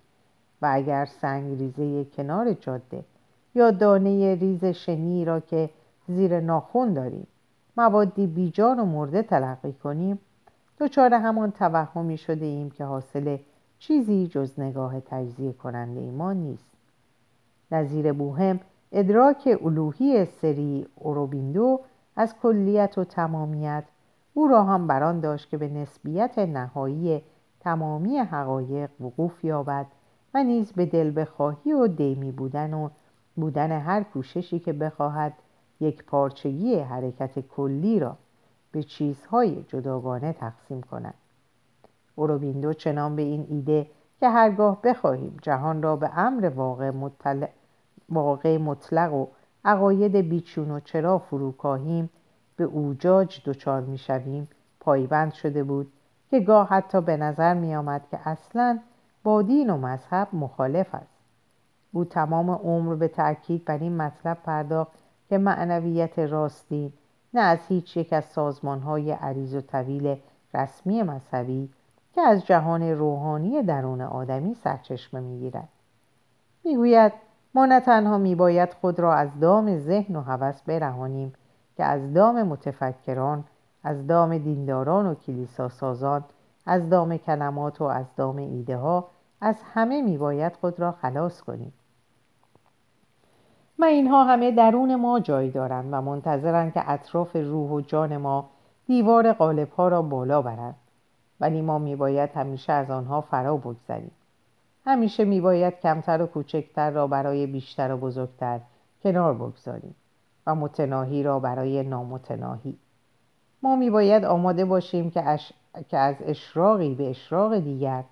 و 0.62 0.70
اگر 0.72 1.06
سنگ 1.06 1.60
ریزه 1.60 2.06
کنار 2.06 2.54
جاده 2.54 3.04
یا 3.56 3.72
دانه 3.72 4.36
ریز 4.36 4.66
شنی 4.66 5.26
را 5.26 5.40
که 5.40 5.70
زیر 6.08 6.40
ناخون 6.40 6.94
داریم 6.94 7.28
موادی 7.78 8.28
بیجان 8.28 8.80
و 8.80 8.86
مرده 8.86 9.22
تلقی 9.22 9.74
کنیم. 9.74 10.20
دچار 10.80 11.14
همان 11.14 11.52
توهمی 11.52 12.18
شده 12.18 12.46
ایم 12.46 12.70
که 12.70 12.86
حاصل 12.86 13.38
چیزی 13.80 14.28
جز 14.28 14.60
نگاه 14.60 15.00
تجزیه 15.00 15.54
کننده 15.54 16.00
ایمان 16.00 16.38
نیست. 16.38 16.70
نظیر 17.72 18.14
بوهم 18.14 18.60
ادراک 18.92 19.58
الوهی 19.64 20.26
سری 20.26 20.88
اوروبیندو 20.96 21.80
از 22.16 22.36
کلیت 22.42 22.98
و 22.98 23.04
تمامیت 23.04 23.84
او 24.34 24.48
را 24.48 24.64
هم 24.64 24.88
بران 24.88 25.20
داشت 25.20 25.50
که 25.50 25.58
به 25.58 25.68
نسبیت 25.68 26.40
نهایی 26.40 27.22
تمامی 27.60 28.18
حقایق 28.18 28.90
وقوف 29.00 29.44
یابد 29.44 29.86
و 30.34 30.44
نیز 30.44 30.72
به 30.72 30.86
دل 30.86 31.22
بخواهی 31.22 31.74
و 31.74 31.88
دیمی 31.88 32.32
بودن 32.32 32.74
و 32.74 32.90
بودن 33.36 33.72
هر 33.72 34.04
کوششی 34.04 34.60
که 34.60 34.74
بخواهد 34.74 35.34
یک 35.80 36.04
پارچگی 36.04 36.80
حرکت 36.80 37.40
کلی 37.40 38.00
را 38.00 38.18
به 38.72 38.84
چیزهای 38.84 39.64
جداگانه 39.64 40.34
تقسیم 40.34 40.82
کند 40.82 41.14
اوروبیندو 42.16 42.74
چنان 42.74 43.16
به 43.16 43.22
این 43.22 43.48
ایده 43.50 43.88
که 44.20 44.30
هرگاه 44.30 44.82
بخواهیم 44.82 45.38
جهان 45.42 45.82
را 45.82 45.96
به 45.96 46.18
امر 46.18 46.50
واقع, 46.50 46.92
واقع 48.10 48.58
مطلق 48.58 49.14
و 49.14 49.28
عقاید 49.66 50.16
بیچون 50.16 50.72
و 50.72 50.80
چرا 50.80 51.18
فروکاهیم 51.18 52.10
به 52.56 52.64
اوجاج 52.64 53.42
دچار 53.46 53.82
می‌شویم 53.82 54.48
پایبند 54.80 55.34
شده 55.34 55.64
بود 55.64 55.92
که 56.30 56.40
گاه 56.40 56.70
حتی 56.70 57.02
به 57.02 57.18
نظر 57.18 57.54
می 57.54 57.76
آمد 57.76 58.02
که 58.12 58.30
اصلا 58.30 58.80
با 59.24 59.42
دین 59.42 59.70
و 59.70 59.78
مذهب 59.78 60.28
مخالف 60.34 60.96
است. 60.96 61.16
او 61.92 62.06
تمام 62.06 62.50
عمر 62.50 62.96
به 62.96 63.08
تأکید 63.08 63.66
بر 63.66 63.78
این 63.78 63.98
مطلب 63.98 64.38
پرداخت 64.44 65.05
که 65.30 65.38
معنویت 65.38 66.20
راستین 66.20 66.94
نه 67.34 67.42
از 67.42 67.60
هیچ 67.68 67.98
یک 67.98 68.14
از 68.14 68.26
سازمان 68.26 68.80
های 68.80 69.12
عریض 69.12 69.54
و 69.56 69.62
طویل 69.62 70.18
رسمی 70.54 71.04
مذهبی 71.04 71.70
که 72.14 72.22
از 72.22 72.46
جهان 72.46 72.84
روحانی 72.84 73.64
درون 73.64 74.02
آدمی 74.02 74.54
سرچشمه 74.54 75.20
می‌گیرد. 75.20 75.70
می‌گوید 76.64 77.12
ما 77.56 77.66
نه 77.66 77.80
تنها 77.80 78.18
میباید 78.18 78.74
خود 78.74 79.00
را 79.00 79.14
از 79.14 79.40
دام 79.40 79.78
ذهن 79.78 80.16
و 80.16 80.22
هوس 80.22 80.62
برهانیم 80.62 81.34
که 81.78 81.84
از 81.84 82.14
دام 82.14 82.44
متفکران 82.44 83.44
از 83.84 84.08
دام 84.08 84.38
دینداران 84.38 85.06
و 85.06 85.16
کلیسا 85.16 85.70
سازان 85.70 86.24
از 86.66 86.90
دام 86.90 87.18
کلمات 87.18 87.82
و 87.82 87.84
از 87.84 88.06
دام 88.18 88.38
ایده 88.38 88.78
ها 88.78 89.08
از 89.42 89.56
همه 89.74 90.02
میباید 90.02 90.56
خود 90.56 90.80
را 90.80 90.92
خلاص 90.92 91.42
کنیم. 91.42 91.74
و 93.80 93.86
اینها 93.86 94.24
همه 94.24 94.52
درون 94.52 94.96
ما 94.96 95.20
جای 95.20 95.50
دارند 95.50 95.90
و 95.92 96.02
منتظرند 96.02 96.74
که 96.74 96.92
اطراف 96.92 97.36
روح 97.36 97.72
و 97.72 97.82
جان 97.82 98.18
ما 98.18 98.50
دیوار 98.88 99.34
قالب 99.34 99.72
ها 99.72 99.88
را 99.88 100.02
بالا 100.02 100.42
برند. 100.42 100.76
ولی 101.40 101.62
ما 101.62 101.80
میباید 101.80 102.30
همیشه 102.36 102.74
از 102.74 102.92
آنها 102.92 103.22
فرا 103.22 103.58
بگذریم. 103.58 104.12
همیشه 104.86 105.26
میباید 105.26 105.80
کمتر 105.80 106.22
و 106.22 106.26
کوچکتر 106.26 106.92
را 106.92 107.08
برای 107.08 107.48
بیشتر 107.48 107.92
و 107.92 107.98
بزرگتر 107.98 108.60
کنار 109.04 109.34
بگذاریم 109.34 109.96
و 110.48 110.56
متناهی 110.56 111.24
را 111.24 111.40
برای 111.40 111.84
نامتناهی. 111.84 112.78
ما 113.64 113.76
میباید 113.76 114.26
آماده 114.26 114.66
باشیم 114.66 115.12
که, 115.12 115.30
اش... 115.30 115.54
که 115.88 115.98
از 115.98 116.16
اشراقی 116.26 116.96
به 116.96 117.10
اشراق 117.10 117.60
دیگر 117.60 118.04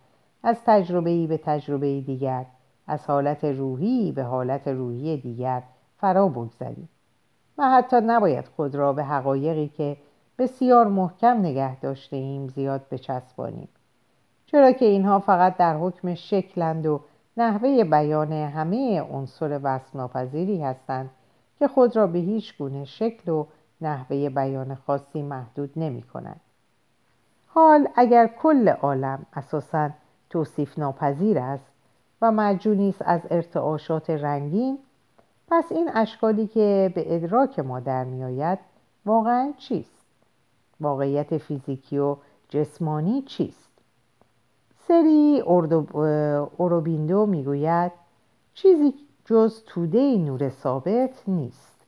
از 0.43 0.57
تجربه‌ای 0.65 1.27
به 1.27 1.37
تجربه 1.37 2.01
دیگر 2.01 2.45
از 2.87 3.05
حالت 3.05 3.43
روحی 3.43 4.11
به 4.11 4.23
حالت 4.23 4.67
روحی 4.67 5.17
دیگر 5.17 5.63
فرا 5.97 6.27
بگذاریم 6.27 6.89
و 7.57 7.69
حتی 7.69 7.97
نباید 8.01 8.47
خود 8.47 8.75
را 8.75 8.93
به 8.93 9.03
حقایقی 9.03 9.67
که 9.67 9.97
بسیار 10.37 10.87
محکم 10.87 11.37
نگه 11.37 11.79
داشته 11.79 12.15
ایم 12.15 12.47
زیاد 12.47 12.89
بچسبانیم 12.91 13.69
چرا 14.45 14.71
که 14.71 14.85
اینها 14.85 15.19
فقط 15.19 15.57
در 15.57 15.77
حکم 15.77 16.13
شکلند 16.13 16.85
و 16.85 17.01
نحوه 17.37 17.83
بیان 17.83 18.31
همه 18.31 19.01
عنصر 19.01 19.59
وصفناپذیری 19.63 20.61
هستند 20.61 21.09
که 21.59 21.67
خود 21.67 21.95
را 21.95 22.07
به 22.07 22.19
هیچ 22.19 22.57
گونه 22.57 22.85
شکل 22.85 23.31
و 23.31 23.45
نحوه 23.81 24.29
بیان 24.29 24.75
خاصی 24.75 25.21
محدود 25.21 25.71
نمی 25.75 26.01
کنند. 26.01 26.41
حال 27.47 27.87
اگر 27.95 28.27
کل 28.27 28.69
عالم 28.69 29.25
اساسا 29.33 29.89
توصیف 30.29 30.79
ناپذیر 30.79 31.39
است 31.39 31.72
و 32.23 32.31
مجونی 32.31 32.89
است 32.89 33.01
از 33.05 33.21
ارتعاشات 33.29 34.09
رنگین. 34.09 34.79
پس 35.47 35.71
این 35.71 35.89
اشکالی 35.93 36.47
که 36.47 36.91
به 36.95 37.15
ادراک 37.15 37.59
ما 37.59 37.79
در 37.79 38.03
میآید 38.03 38.59
واقعا 39.05 39.53
چیست؟ 39.57 40.05
واقعیت 40.81 41.37
فیزیکی 41.37 41.97
و 41.97 42.15
جسمانی 42.49 43.21
چیست؟ 43.21 43.71
سری 44.87 45.43
اوروبیندو 46.57 47.25
می‌گوید 47.25 47.91
چیزی 48.53 48.93
جز 49.25 49.63
توده 49.65 50.17
نور 50.17 50.49
ثابت 50.49 51.23
نیست. 51.27 51.85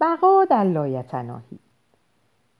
بقا 0.00 0.44
در 0.44 0.64
لایتناهی. 0.64 1.58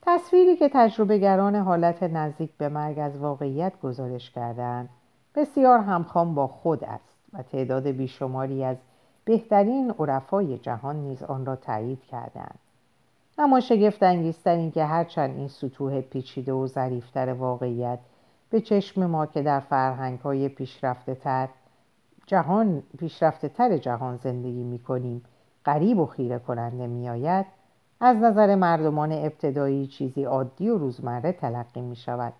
تصویری 0.01 0.55
که 0.55 0.69
تجربهگران 0.73 1.55
حالت 1.55 2.03
نزدیک 2.03 2.51
به 2.57 2.69
مرگ 2.69 2.99
از 2.99 3.17
واقعیت 3.17 3.73
گزارش 3.81 4.31
کردند 4.31 4.89
بسیار 5.35 5.79
همخوان 5.79 6.35
با 6.35 6.47
خود 6.47 6.83
است 6.83 7.17
و 7.33 7.43
تعداد 7.43 7.87
بیشماری 7.87 8.63
از 8.63 8.77
بهترین 9.25 9.91
عرفای 9.99 10.57
جهان 10.57 10.95
نیز 10.95 11.23
آن 11.23 11.45
را 11.45 11.55
تایید 11.55 12.03
کردند 12.03 12.59
اما 13.37 13.59
شگفت 13.59 14.03
انگیزتر 14.03 14.55
این 14.55 14.71
که 14.71 14.85
هرچند 14.85 15.37
این 15.37 15.47
سطوح 15.47 16.01
پیچیده 16.01 16.53
و 16.53 16.67
ظریفتر 16.67 17.33
واقعیت 17.33 17.99
به 18.49 18.61
چشم 18.61 19.05
ما 19.05 19.25
که 19.25 19.41
در 19.41 19.59
فرهنگ 19.59 20.19
های 20.19 20.49
پیشرفته 20.49 21.15
تر 21.15 21.49
جهان 22.25 22.83
پیشرفته 22.97 23.49
تر 23.49 23.77
جهان 23.77 24.17
زندگی 24.17 24.63
می 24.63 24.79
کنیم 24.79 25.23
قریب 25.63 25.99
و 25.99 26.05
خیره 26.05 26.39
کننده 26.39 26.87
می 26.87 27.09
آید 27.09 27.45
از 27.99 28.17
نظر 28.17 28.55
مردمان 28.55 29.11
ابتدایی 29.11 29.87
چیزی 29.87 30.23
عادی 30.23 30.69
و 30.69 30.77
روزمره 30.77 31.31
تلقی 31.31 31.81
می 31.81 31.95
شود 31.95 32.33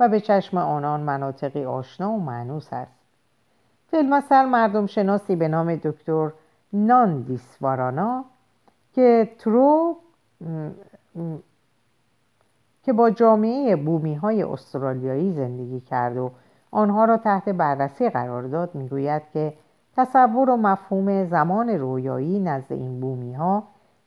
و 0.00 0.08
به 0.08 0.20
چشم 0.20 0.58
آنان 0.58 1.00
مناطقی 1.00 1.64
آشنا 1.64 2.10
و 2.10 2.20
معنوس 2.20 2.72
است. 2.72 2.92
فیلمسر 3.90 4.44
مردم 4.46 4.86
شناسی 4.86 5.36
به 5.36 5.48
نام 5.48 5.76
دکتر 5.76 6.30
نان 6.72 7.20
دیسوارانا 7.20 8.24
که 8.94 9.30
ترو 9.38 9.96
که 12.82 12.92
با 12.92 13.10
جامعه 13.10 13.76
بومی 13.76 14.14
های 14.14 14.42
استرالیایی 14.42 15.32
زندگی 15.32 15.80
کرد 15.80 16.16
و 16.16 16.30
آنها 16.70 17.04
را 17.04 17.16
تحت 17.16 17.48
بررسی 17.48 18.10
قرار 18.10 18.42
داد 18.42 18.74
می‌گوید 18.74 19.22
که 19.32 19.54
تصور 19.96 20.50
و 20.50 20.56
مفهوم 20.56 21.24
زمان 21.24 21.68
رویایی 21.68 22.40
نزد 22.40 22.72
این 22.72 23.00
بومی 23.00 23.34
ها 23.34 23.62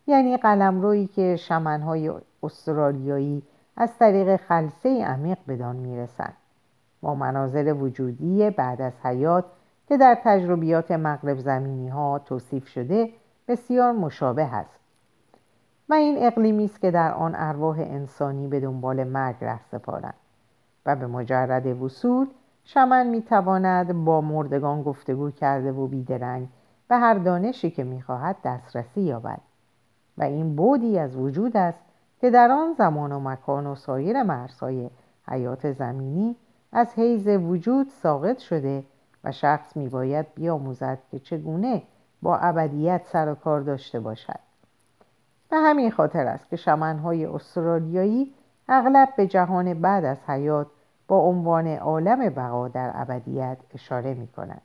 یعنی 0.08 0.38
قلمرویی 0.38 1.08
که 1.08 1.36
شمنهای 1.36 2.12
استرالیایی 2.44 3.44
از 3.78 3.98
طریق 3.98 4.36
خلصه 4.36 5.04
عمیق 5.06 5.38
بدان 5.48 5.76
می‌رسند 5.76 6.34
با 7.02 7.16
مناظر 7.16 7.74
وجودی 7.74 8.50
بعد 8.50 8.82
از 8.82 8.94
حیات 9.04 9.46
که 9.88 9.98
در 9.98 10.18
تجربیات 10.24 10.92
مغرب 10.92 11.40
زمینی 11.40 11.88
ها 11.88 12.20
توصیف 12.20 12.68
شده 12.68 13.10
بسیار 13.48 13.92
مشابه 13.92 14.56
است. 14.56 14.80
و 15.90 15.94
این 15.94 16.16
اقلیمی 16.20 16.66
است 16.66 16.82
که 16.82 16.92
در 16.92 17.14
آن 17.14 17.36
ارواح 17.36 17.80
انسانی 17.80 18.48
به 18.48 18.60
دنبال 18.60 19.04
مرگ 19.04 19.36
ره 19.42 19.60
سپارند 19.72 20.14
و 20.86 20.96
به 20.96 21.08
مجرد 21.08 21.82
وصول 21.82 22.28
شمن 22.64 23.08
می‌تواند 23.08 24.06
با 24.06 24.22
مردگان 24.22 24.84
گفتگو 24.84 25.32
کرده 25.32 25.72
و 25.72 25.88
بیدرنگ 25.88 26.48
به 26.88 26.96
هر 26.98 27.14
دانشی 27.14 27.72
که 27.72 27.84
می‌خواهد 27.84 28.36
دسترسی 28.44 29.02
یابد. 29.02 29.40
و 30.18 30.24
این 30.24 30.56
بودی 30.56 31.00
از 31.00 31.16
وجود 31.16 31.58
است 31.58 31.87
که 32.22 32.30
در 32.30 32.52
آن 32.52 32.74
زمان 32.74 33.12
و 33.12 33.20
مکان 33.20 33.68
و 33.68 33.76
سایر 33.76 34.24
مرزهای 34.24 34.90
حیات 35.28 35.72
زمینی 35.72 36.36
از 36.72 36.94
حیز 36.94 37.28
وجود 37.28 37.88
ساقط 37.90 38.38
شده 38.38 38.84
و 39.24 39.32
شخص 39.32 39.78
میباید 39.78 40.26
بیاموزد 40.36 41.00
که 41.12 41.20
چگونه 41.20 41.84
با 42.22 42.38
ابدیت 42.38 43.02
سر 43.06 43.32
و 43.32 43.36
کار 43.36 43.62
داشته 43.62 44.00
باشد 44.00 44.40
به 45.50 45.58
همین 45.58 45.92
خاطر 45.92 46.28
است 46.28 46.50
که 46.50 46.56
شمنهای 46.56 47.26
استرالیایی 47.26 48.34
اغلب 48.70 49.10
به 49.18 49.28
جهان 49.28 49.82
بعد 49.82 50.06
از 50.06 50.18
حیات 50.28 50.68
با 51.08 51.20
عنوان 51.20 51.68
عالم 51.68 52.30
بقا 52.30 52.68
در 52.68 52.92
ابدیت 52.96 53.58
اشاره 53.74 54.14
می 54.14 54.28
کنند. 54.28 54.62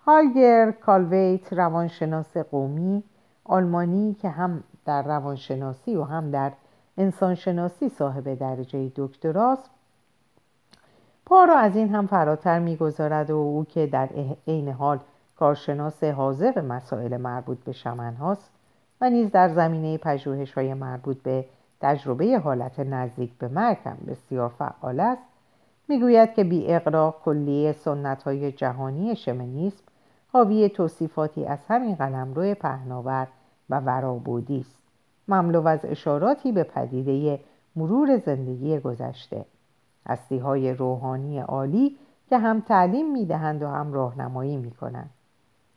هالگر 0.00 0.70
کالویت 0.70 1.52
روانشناس 1.52 2.36
قومی 2.36 3.04
آلمانی 3.44 4.14
که 4.14 4.28
هم 4.28 4.64
در 4.84 5.02
روانشناسی 5.02 5.96
و 5.96 6.02
هم 6.02 6.30
در 6.30 6.52
انسانشناسی 6.98 7.88
صاحب 7.88 8.34
درجه 8.34 8.92
دکتراست 8.96 9.70
پا 11.26 11.44
را 11.44 11.58
از 11.58 11.76
این 11.76 11.94
هم 11.94 12.06
فراتر 12.06 12.58
می‌گذارد 12.58 13.30
و 13.30 13.36
او 13.36 13.64
که 13.64 13.86
در 13.86 14.08
عین 14.48 14.68
حال 14.68 14.98
کارشناس 15.38 16.04
حاضر 16.04 16.60
مسائل 16.60 17.16
مربوط 17.16 17.58
به 17.58 17.72
شمن 17.72 18.14
هاست 18.14 18.50
و 19.00 19.10
نیز 19.10 19.30
در 19.30 19.48
زمینه 19.48 19.98
پژوهش 19.98 20.52
های 20.52 20.74
مربوط 20.74 21.22
به 21.22 21.44
تجربه 21.80 22.38
حالت 22.38 22.80
نزدیک 22.80 23.30
به 23.38 23.48
مرگ 23.48 23.78
هم 23.84 23.96
بسیار 24.08 24.48
فعال 24.48 25.00
است. 25.00 25.22
می‌گوید 25.88 26.34
که 26.34 26.44
بی 26.44 26.72
اقرا 26.72 27.14
کلیه 27.24 27.72
سنت 27.72 28.22
های 28.22 28.52
جهانی 28.52 29.16
شمنیسم 29.16 29.82
حاوی 30.32 30.68
توصیفاتی 30.68 31.46
از 31.46 31.58
همین 31.68 31.94
قلمرو 31.94 32.54
پهناور 32.54 33.26
و 33.70 33.80
ورابودی 33.80 34.60
است. 34.60 34.78
مملو 35.28 35.68
از 35.68 35.84
اشاراتی 35.84 36.52
به 36.52 36.62
پدیده 36.62 37.40
مرور 37.76 38.16
زندگی 38.16 38.78
گذشته. 38.78 39.44
هستی 40.06 40.38
های 40.38 40.74
روحانی 40.74 41.38
عالی 41.38 41.96
که 42.28 42.38
هم 42.38 42.60
تعلیم 42.60 43.12
می‌دهند 43.12 43.62
و 43.62 43.68
هم 43.68 43.92
راهنمایی 43.92 44.56
می‌کنند. 44.56 45.10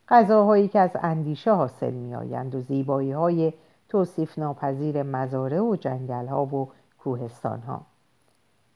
غذاهایی 0.09 0.67
که 0.67 0.79
از 0.79 0.91
اندیشه 1.01 1.53
حاصل 1.53 1.93
میآیند 1.93 2.55
و 2.55 2.61
زیبایی 2.61 3.11
های 3.11 3.53
توصیف 3.89 4.39
ناپذیر 4.39 5.03
مزاره 5.03 5.59
و 5.59 5.75
جنگل 5.75 6.27
ها 6.27 6.45
و 6.45 6.69
کوهستان 6.99 7.59
ها 7.59 7.81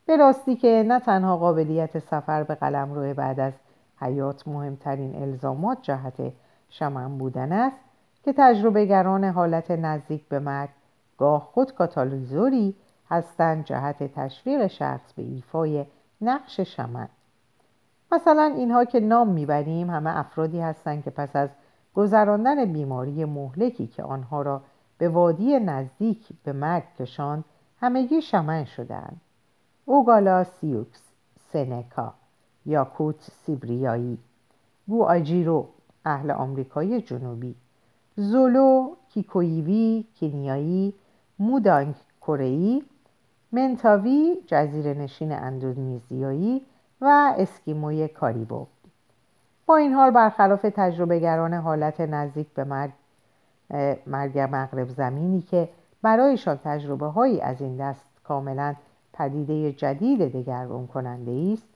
به 0.06 0.17
راستی 0.17 0.56
که 0.56 0.86
نه 0.88 1.00
تنها 1.00 1.38
قابلیت 1.38 2.00
سفر 2.00 2.43
به 2.43 2.56
قلم 2.56 2.93
روی 2.93 3.13
بعد 3.13 3.39
از 3.39 3.54
حیات 3.97 4.47
مهمترین 4.47 5.15
الزامات 5.21 5.78
جهت 5.82 6.34
شمن 6.69 7.17
بودن 7.17 7.52
است 7.52 7.90
که 8.23 8.34
تجربه 8.38 8.86
گران 8.86 9.23
حالت 9.23 9.71
نزدیک 9.71 10.27
به 10.27 10.39
مرگ 10.39 10.69
گاه 11.17 11.49
خود 11.53 11.73
کاتالیزوری 11.73 12.75
هستند 13.10 13.65
جهت 13.65 14.03
تشویق 14.03 14.67
شخص 14.67 15.13
به 15.13 15.23
ایفای 15.23 15.86
نقش 16.21 16.60
شمن. 16.60 17.10
مثلا 18.12 18.53
اینها 18.57 18.86
که 18.86 18.99
نام 18.99 19.27
می‌بریم 19.27 19.89
همه 19.89 20.17
افرادی 20.17 20.60
هستند 20.60 21.03
که 21.03 21.10
پس 21.10 21.36
از 21.36 21.49
گذراندن 21.93 22.65
بیماری 22.73 23.25
مهلکی 23.25 23.88
که 23.88 24.03
آنها 24.03 24.41
را 24.41 24.62
به 24.97 25.10
وادی 25.10 25.60
نزدیک 25.60 26.27
به 26.43 26.53
مرگ 26.53 26.84
کشاند 26.99 27.45
همگی 27.79 28.21
شمن 28.21 28.65
شدهاند. 28.65 29.21
اوگالا 29.86 30.43
سیوکس 30.43 31.01
سنکا 31.53 32.13
یاکوت 32.65 33.21
سیبریایی 33.31 34.17
آجیرو 34.99 35.67
اهل 36.05 36.31
آمریکای 36.31 37.01
جنوبی. 37.01 37.55
زولو 38.15 38.95
کیکویوی 39.10 40.06
کنیایی 40.19 40.93
مودانگ 41.39 41.95
کره‌ای 42.21 42.84
منتاوی 43.52 44.38
جزیره 44.47 44.93
نشین 44.93 45.32
اندونزیایی 45.32 46.65
و 47.02 47.34
اسکیموی 47.38 48.08
کاریبو. 48.08 48.65
با 49.65 49.78
این 49.78 49.93
حال 49.93 50.12
برخلاف 50.12 50.62
تجربه 50.62 51.19
گران 51.19 51.54
حالت 51.54 52.02
نزدیک 52.02 52.47
به 52.47 52.63
مرگ 52.63 52.91
مرگ 54.08 54.39
مغرب 54.39 54.89
زمینی 54.89 55.41
که 55.41 55.69
برایشان 56.02 56.60
تجربه 56.63 57.06
هایی 57.06 57.41
از 57.41 57.62
این 57.62 57.78
دست 57.78 58.06
کاملا 58.24 58.76
پدیده 59.13 59.71
جدید 59.71 60.32
دگرگون 60.34 60.88
کننده 60.88 61.52
است 61.54 61.67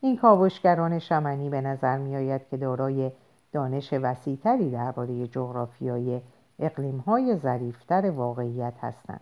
این 0.00 0.16
کاوشگران 0.16 0.98
شمنی 0.98 1.50
به 1.50 1.60
نظر 1.60 1.98
می 1.98 2.16
آید 2.16 2.48
که 2.50 2.56
دارای 2.56 3.10
دانش 3.54 3.92
وسیعتری 3.92 4.70
درباره 4.70 5.26
جغرافیای 5.26 6.20
اقلیمهای 6.58 7.36
ظریفتر 7.36 8.10
واقعیت 8.10 8.74
هستند 8.80 9.20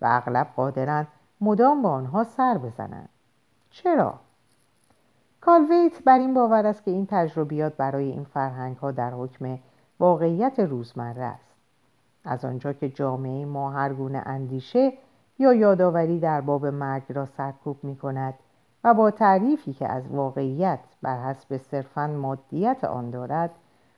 و 0.00 0.06
اغلب 0.10 0.46
قادرند 0.56 1.08
مدام 1.40 1.82
با 1.82 1.90
آنها 1.90 2.24
سر 2.24 2.58
بزنند. 2.58 3.08
چرا؟ 3.70 4.14
کالویت 5.40 6.02
بر 6.04 6.18
این 6.18 6.34
باور 6.34 6.66
است 6.66 6.84
که 6.84 6.90
این 6.90 7.06
تجربیات 7.10 7.76
برای 7.76 8.10
این 8.10 8.24
فرهنگ 8.24 8.76
ها 8.76 8.90
در 8.90 9.10
حکم 9.10 9.58
واقعیت 10.00 10.58
روزمره 10.58 11.24
است. 11.24 11.54
از 12.24 12.44
آنجا 12.44 12.72
که 12.72 12.88
جامعه 12.88 13.44
ما 13.44 13.70
هر 13.70 13.94
گونه 13.94 14.22
اندیشه 14.26 14.92
یا 15.38 15.54
یادآوری 15.54 16.20
در 16.20 16.40
باب 16.40 16.66
مرگ 16.66 17.04
را 17.08 17.26
سرکوب 17.26 17.84
می 17.84 17.96
کند 17.96 18.34
و 18.86 18.94
با 18.94 19.10
تعریفی 19.10 19.72
که 19.72 19.88
از 19.92 20.08
واقعیت 20.10 20.78
بر 21.02 21.22
حسب 21.22 21.56
صرفا 21.56 22.06
مادیت 22.06 22.84
آن 22.84 23.10
دارد 23.10 23.50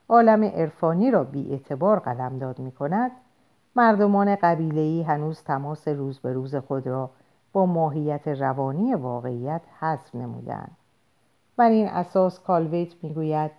عالم 0.09 0.45
عرفانی 0.45 1.11
را 1.11 1.25
بی 1.25 1.51
اعتبار 1.51 1.99
قلمداد 1.99 2.59
می 2.59 2.73
کند 2.73 3.11
مردمان 3.77 4.37
قبیله‌ای 4.37 5.03
هنوز 5.03 5.43
تماس 5.43 5.89
روز 5.89 6.19
به 6.19 6.33
روز 6.33 6.57
خود 6.57 6.87
را 6.87 7.11
با 7.53 7.67
ماهیت 7.67 8.29
روانی 8.29 8.95
واقعیت 8.95 9.61
حذف 9.81 10.15
نمودند 10.15 10.77
بر 11.57 11.71
این 11.71 11.89
اساس 11.89 12.41
کالویت 12.41 12.93
می‌گوید 13.03 13.51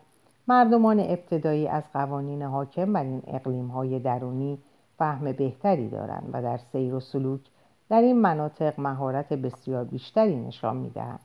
مردمان 0.47 0.99
ابتدایی 0.99 1.67
از 1.67 1.83
قوانین 1.93 2.41
حاکم 2.41 2.93
بر 2.93 3.03
این 3.03 3.21
اقلیم 3.27 3.67
های 3.67 3.99
درونی 3.99 4.59
فهم 4.97 5.31
بهتری 5.31 5.89
دارند 5.89 6.29
و 6.33 6.41
در 6.41 6.57
سیر 6.57 6.93
و 6.93 6.99
سلوک 6.99 7.41
در 7.89 8.01
این 8.01 8.21
مناطق 8.21 8.79
مهارت 8.79 9.33
بسیار 9.33 9.83
بیشتری 9.83 10.35
نشان 10.35 10.77
می‌دهند 10.77 11.19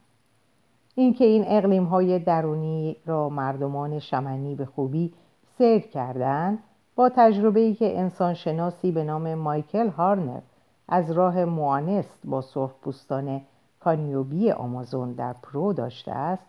اینکه 0.95 1.25
این 1.25 1.45
اقلیم 1.47 1.85
های 1.85 2.19
درونی 2.19 2.97
را 3.07 3.29
مردمان 3.29 3.99
شمنی 3.99 4.55
به 4.55 4.67
خوبی 4.67 5.13
سیر 5.59 5.79
کردند 5.79 6.59
با 6.97 7.09
تجربه 7.09 7.61
ای 7.61 7.75
که 7.75 7.99
انسان‌شناسی 7.99 8.93
به 8.93 9.05
نام 9.05 9.35
مایکل 9.35 9.89
هارنر 9.89 10.41
از 10.89 11.11
راه 11.11 11.45
مؤانست 11.45 12.19
با 12.25 12.41
سرخپوستان 12.41 13.41
کانیبو 13.81 14.51
آمازون 14.51 15.13
در 15.13 15.33
پرو 15.33 15.73
داشته 15.73 16.13
است 16.13 16.47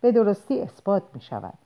به 0.00 0.12
درستی 0.12 0.60
اثبات 0.60 1.02
می 1.14 1.20
شود. 1.20 1.58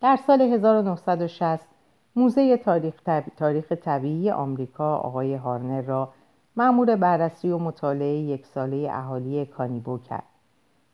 در 0.00 0.16
سال 0.16 0.40
1960 0.40 1.68
موزه 2.16 2.56
تاریخ. 2.56 2.94
تاریخ 3.36 3.72
طبیعی 3.72 4.30
آمریکا 4.30 4.96
آقای 4.96 5.34
هارنر 5.34 5.82
را 5.82 6.08
مأمور 6.56 6.96
بررسی 6.96 7.50
و 7.50 7.58
مطالعه 7.58 8.18
یک 8.18 8.46
ساله 8.46 8.88
اهالی 8.92 9.46
کانیبو 9.46 9.98
کرد 9.98 10.22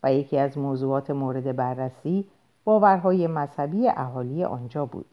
و 0.03 0.13
یکی 0.13 0.39
از 0.39 0.59
موضوعات 0.59 1.11
مورد 1.11 1.57
بررسی 1.57 2.25
باورهای 2.65 3.27
مذهبی 3.27 3.89
اهالی 3.89 4.45
آنجا 4.45 4.87
بود. 4.87 5.07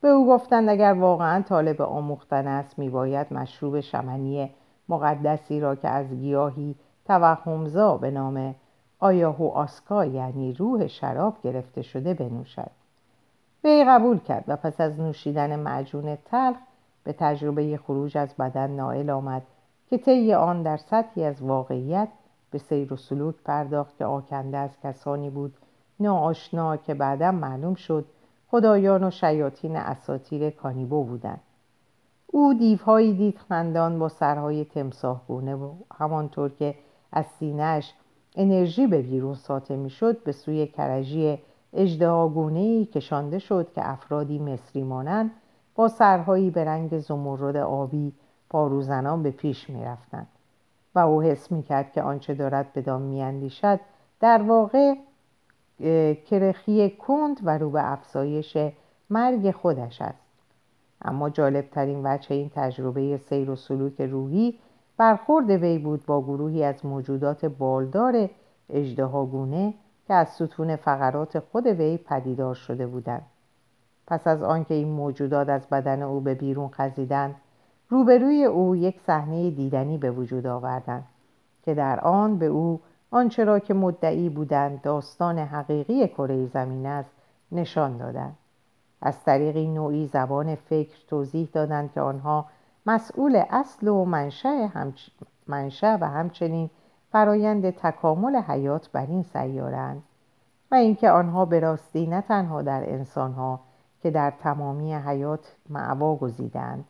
به 0.00 0.08
او 0.08 0.28
گفتند 0.28 0.68
اگر 0.68 0.92
واقعا 0.92 1.42
طالب 1.42 1.82
آموختن 1.82 2.46
است 2.46 2.78
میباید 2.78 3.32
مشروب 3.32 3.80
شمنی 3.80 4.50
مقدسی 4.88 5.60
را 5.60 5.74
که 5.74 5.88
از 5.88 6.06
گیاهی 6.06 6.74
توهمزا 7.04 7.96
به 7.96 8.10
نام 8.10 8.54
آیاهو 8.98 9.48
آسکا 9.48 10.04
یعنی 10.04 10.52
روح 10.52 10.86
شراب 10.86 11.36
گرفته 11.42 11.82
شده 11.82 12.14
بنوشد. 12.14 12.70
وی 13.64 13.84
قبول 13.88 14.18
کرد 14.18 14.44
و 14.48 14.56
پس 14.56 14.80
از 14.80 15.00
نوشیدن 15.00 15.56
معجون 15.56 16.16
تلخ 16.24 16.56
به 17.04 17.12
تجربه 17.12 17.76
خروج 17.76 18.18
از 18.18 18.34
بدن 18.34 18.70
نائل 18.70 19.10
آمد 19.10 19.42
که 19.90 19.98
طی 19.98 20.34
آن 20.34 20.62
در 20.62 20.76
سطحی 20.76 21.24
از 21.24 21.42
واقعیت 21.42 22.08
به 22.50 22.58
سیر 22.58 22.92
و 22.92 22.96
سلوک 22.96 23.34
پرداخت 23.44 23.98
که 23.98 24.04
آکنده 24.04 24.56
از 24.56 24.70
کسانی 24.82 25.30
بود 25.30 25.54
ناآشنا 26.00 26.76
که 26.76 26.94
بعدا 26.94 27.32
معلوم 27.32 27.74
شد 27.74 28.04
خدایان 28.50 29.04
و 29.04 29.10
شیاطین 29.10 29.76
اساتیر 29.76 30.50
کانیبو 30.50 31.04
بودند. 31.04 31.40
او 32.26 32.54
دیوهایی 32.54 33.12
دید 33.14 33.38
خندان 33.38 33.98
با 33.98 34.08
سرهای 34.08 34.64
تمساهگونه 34.64 35.54
و 35.54 35.74
همانطور 35.98 36.50
که 36.50 36.74
از 37.12 37.26
سینهش 37.26 37.94
انرژی 38.36 38.86
به 38.86 39.02
بیرون 39.02 39.34
ساطع 39.34 39.76
می‌شد 39.76 40.22
به 40.24 40.32
سوی 40.32 40.66
کرجی 40.66 41.38
اجدهاگونهای 41.72 42.86
کشانده 42.86 43.38
شد 43.38 43.72
که 43.74 43.90
افرادی 43.90 44.38
مصری 44.38 44.82
مانند 44.82 45.30
با 45.74 45.88
سرهایی 45.88 46.50
به 46.50 46.64
رنگ 46.64 46.98
زمرد 46.98 47.56
آبی 47.56 48.12
پاروزنان 48.50 49.22
به 49.22 49.30
پیش 49.30 49.70
می‌رفتند 49.70 50.26
و 50.94 50.98
او 50.98 51.22
حس 51.22 51.52
می‌کرد 51.52 51.92
که 51.92 52.02
آنچه 52.02 52.34
دارد 52.34 52.72
بدان 52.72 53.02
میاندیشد 53.02 53.80
در 54.20 54.42
واقع 54.42 54.94
کرخی 56.26 56.90
کند 56.90 57.40
و 57.42 57.58
رو 57.58 57.70
به 57.70 57.92
افزایش 57.92 58.56
مرگ 59.10 59.50
خودش 59.50 60.02
است. 60.02 60.26
اما 61.02 61.30
جالبترین 61.30 62.00
وجه 62.04 62.34
این 62.34 62.50
تجربه 62.54 63.16
سیر 63.16 63.50
و 63.50 63.56
سلوک 63.56 64.00
روحی 64.00 64.58
برخورد 64.96 65.50
وی 65.50 65.78
بود 65.78 66.06
با 66.06 66.22
گروهی 66.22 66.64
از 66.64 66.86
موجودات 66.86 67.44
بالدار 67.44 68.30
اجدهاگونه 68.70 69.74
که 70.06 70.14
از 70.14 70.28
ستون 70.28 70.76
فقرات 70.76 71.38
خود 71.38 71.66
وی 71.66 71.96
پدیدار 71.96 72.54
شده 72.54 72.86
بودند. 72.86 73.26
پس 74.06 74.26
از 74.26 74.42
آنکه 74.42 74.74
این 74.74 74.88
موجودات 74.88 75.48
از 75.48 75.66
بدن 75.66 76.02
او 76.02 76.20
به 76.20 76.34
بیرون 76.34 76.68
خزیدند 76.68 77.34
روبروی 77.88 78.44
او 78.44 78.76
یک 78.76 79.00
صحنه 79.00 79.50
دیدنی 79.50 79.98
به 79.98 80.10
وجود 80.10 80.46
آوردند 80.46 81.04
که 81.62 81.74
در 81.74 82.00
آن 82.00 82.38
به 82.38 82.46
او 82.46 82.80
آنچه 83.10 83.44
را 83.44 83.58
که 83.58 83.74
مدعی 83.74 84.28
بودند 84.28 84.82
داستان 84.82 85.38
حقیقی 85.38 86.08
کره 86.08 86.46
زمین 86.46 86.86
است 86.86 87.10
نشان 87.52 87.96
دادند. 87.96 88.36
از 89.02 89.24
طریق 89.24 89.56
نوعی 89.56 90.06
زبان 90.06 90.54
فکر 90.54 91.06
توضیح 91.08 91.48
دادند 91.52 91.92
که 91.92 92.00
آنها 92.00 92.46
مسئول 92.86 93.42
اصل 93.50 93.88
و 93.88 94.04
منشأ, 94.04 94.66
همچ... 94.66 95.08
و 95.82 96.08
همچنین 96.08 96.70
فرایند 97.12 97.70
تکامل 97.70 98.36
حیات 98.36 98.90
بر 98.92 99.06
این 99.06 99.22
سیارند 99.22 100.02
و 100.70 100.74
اینکه 100.74 101.10
آنها 101.10 101.44
به 101.44 101.60
راستی 101.60 102.06
نه 102.06 102.20
تنها 102.20 102.62
در 102.62 102.92
انسانها 102.92 103.60
که 104.02 104.10
در 104.10 104.30
تمامی 104.30 104.94
حیات 104.94 105.56
معوا 105.70 106.16
گزیدند 106.16 106.84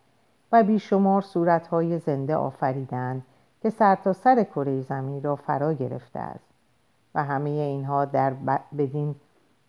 و 0.52 0.62
بیشمار 0.62 1.22
صورتهای 1.22 1.98
زنده 1.98 2.36
آفریدند 2.36 3.22
که 3.62 3.70
سرتاسر 3.70 4.34
سر 4.34 4.42
کره 4.42 4.80
زمین 4.80 5.22
را 5.22 5.36
فرا 5.36 5.72
گرفته 5.72 6.18
است 6.18 6.44
و 7.14 7.24
همه 7.24 7.50
اینها, 7.50 8.04
در 8.04 8.32
بدین 8.78 9.14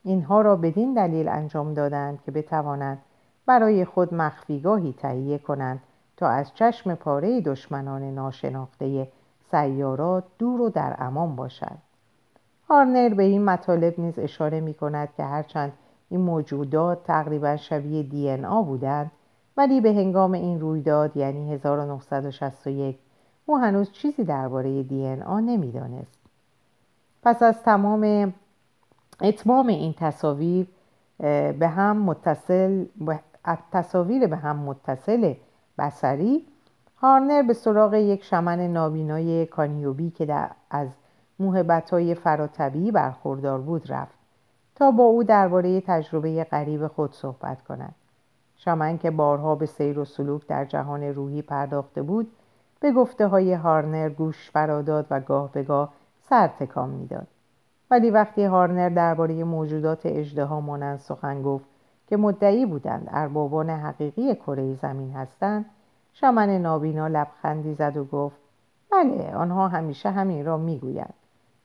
اینها 0.04 0.42
را 0.42 0.56
بدین 0.56 0.94
دلیل 0.94 1.28
انجام 1.28 1.74
دادند 1.74 2.22
که 2.26 2.32
بتوانند 2.32 2.98
برای 3.46 3.86
خود 3.86 4.13
مخفیگاهی 4.13 4.94
تهیه 4.94 5.38
کنند 5.38 5.80
تا 6.18 6.28
از 6.28 6.54
چشم 6.54 6.96
پاره 6.96 7.42
دشمنان 7.42 8.04
ناشناخته 8.16 9.08
سیارات 9.52 10.24
دور 10.38 10.62
و 10.62 10.70
در 10.70 10.96
امان 11.00 11.36
باشد. 11.36 11.78
هارنر 12.70 13.13
به 13.13 13.24
این 13.24 13.46
مطالب 13.46 14.00
نیز 14.00 14.20
اشاره 14.20 14.60
می 14.60 14.74
کند 14.74 15.10
که 15.18 15.24
هرچند 15.24 15.74
این 16.10 16.22
موجودات 16.22 17.04
تقریبا 17.04 17.56
شبیه 17.56 18.04
دی 18.04 18.30
ان 18.30 18.62
بودند 18.62 19.12
ولی 19.58 19.82
به 19.82 19.89
هنگام 19.93 20.32
این 20.32 20.60
رویداد 20.60 21.17
یعنی 21.17 21.54
1961 21.54 22.98
او 23.46 23.58
هنوز 23.58 23.91
چیزی 23.91 24.24
درباره 24.24 24.84
دی 24.84 25.08
ان 25.08 25.22
آ 25.22 25.39
نمی‌دانست. 25.39 26.20
پس 27.24 27.43
از 27.43 27.63
تمام 27.63 28.34
اتمام 29.22 29.67
این 29.67 29.93
تصاویر 29.93 30.67
به 31.60 31.72
هم 31.76 31.98
متصل 31.98 32.86
تصاویر 33.72 34.28
به 34.28 34.36
هم 34.36 34.56
متصل 34.56 35.34
بسری 35.78 36.46
هارنر 36.98 37.41
به 37.41 37.54
سراغ 37.54 37.93
یک 37.93 38.24
شمن 38.24 38.60
نابینای 38.60 39.46
کانیوبی 39.46 40.10
که 40.10 40.26
در 40.26 40.50
از 40.70 40.88
موهبتهای 41.39 42.15
فراتبی 42.15 42.91
برخوردار 42.91 43.62
بود 43.62 43.91
رفت 43.91 44.17
تا 44.76 44.91
با 44.91 45.04
او 45.04 45.24
درباره 45.24 45.82
تجربه 45.82 46.43
غریب 46.43 46.88
خود 46.88 47.13
صحبت 47.13 47.62
کند. 47.62 47.96
شمن 48.58 48.98
که 48.98 49.12
بارها 49.12 49.56
به 49.56 49.65
سیر 49.65 50.00
و 50.00 50.06
سلوک 50.06 50.48
در 50.48 50.65
جهان 50.65 51.04
روحی 51.04 51.41
پرداخته 51.41 52.02
بود 52.02 52.32
به 52.80 52.91
گفته 52.91 53.28
های 53.28 53.54
هارنر 53.54 54.10
گوش 54.10 54.52
فراداد 54.52 55.06
و 55.10 55.20
گاه 55.20 55.52
به 55.52 55.63
گاه 55.63 55.93
سر 56.30 56.48
تکان 56.48 56.89
می‌داد. 56.89 57.28
ولی 57.91 58.10
وقتی 58.10 58.43
هارنر 58.43 58.89
درباره 58.89 59.43
موجودات 59.43 60.06
اجدها 60.06 60.62
مانند 60.62 61.00
سخن 61.00 61.41
گفت 61.41 61.65
که 62.08 62.17
مدعی 62.17 62.65
بودند 62.65 63.08
اربابان 63.12 63.70
حقیقی 63.70 64.36
کره 64.36 64.74
زمین 64.74 65.12
هستند 65.12 65.65
شمن 66.13 66.50
نابینا 66.50 67.08
لبخندی 67.08 67.74
زد 67.74 67.98
و 67.98 68.06
گفت 68.06 68.38
بله 68.91 69.36
آنها 69.36 69.67
همیشه 69.67 70.10
همین 70.10 70.46
را 70.46 70.58
می‌گویند. 70.58 71.13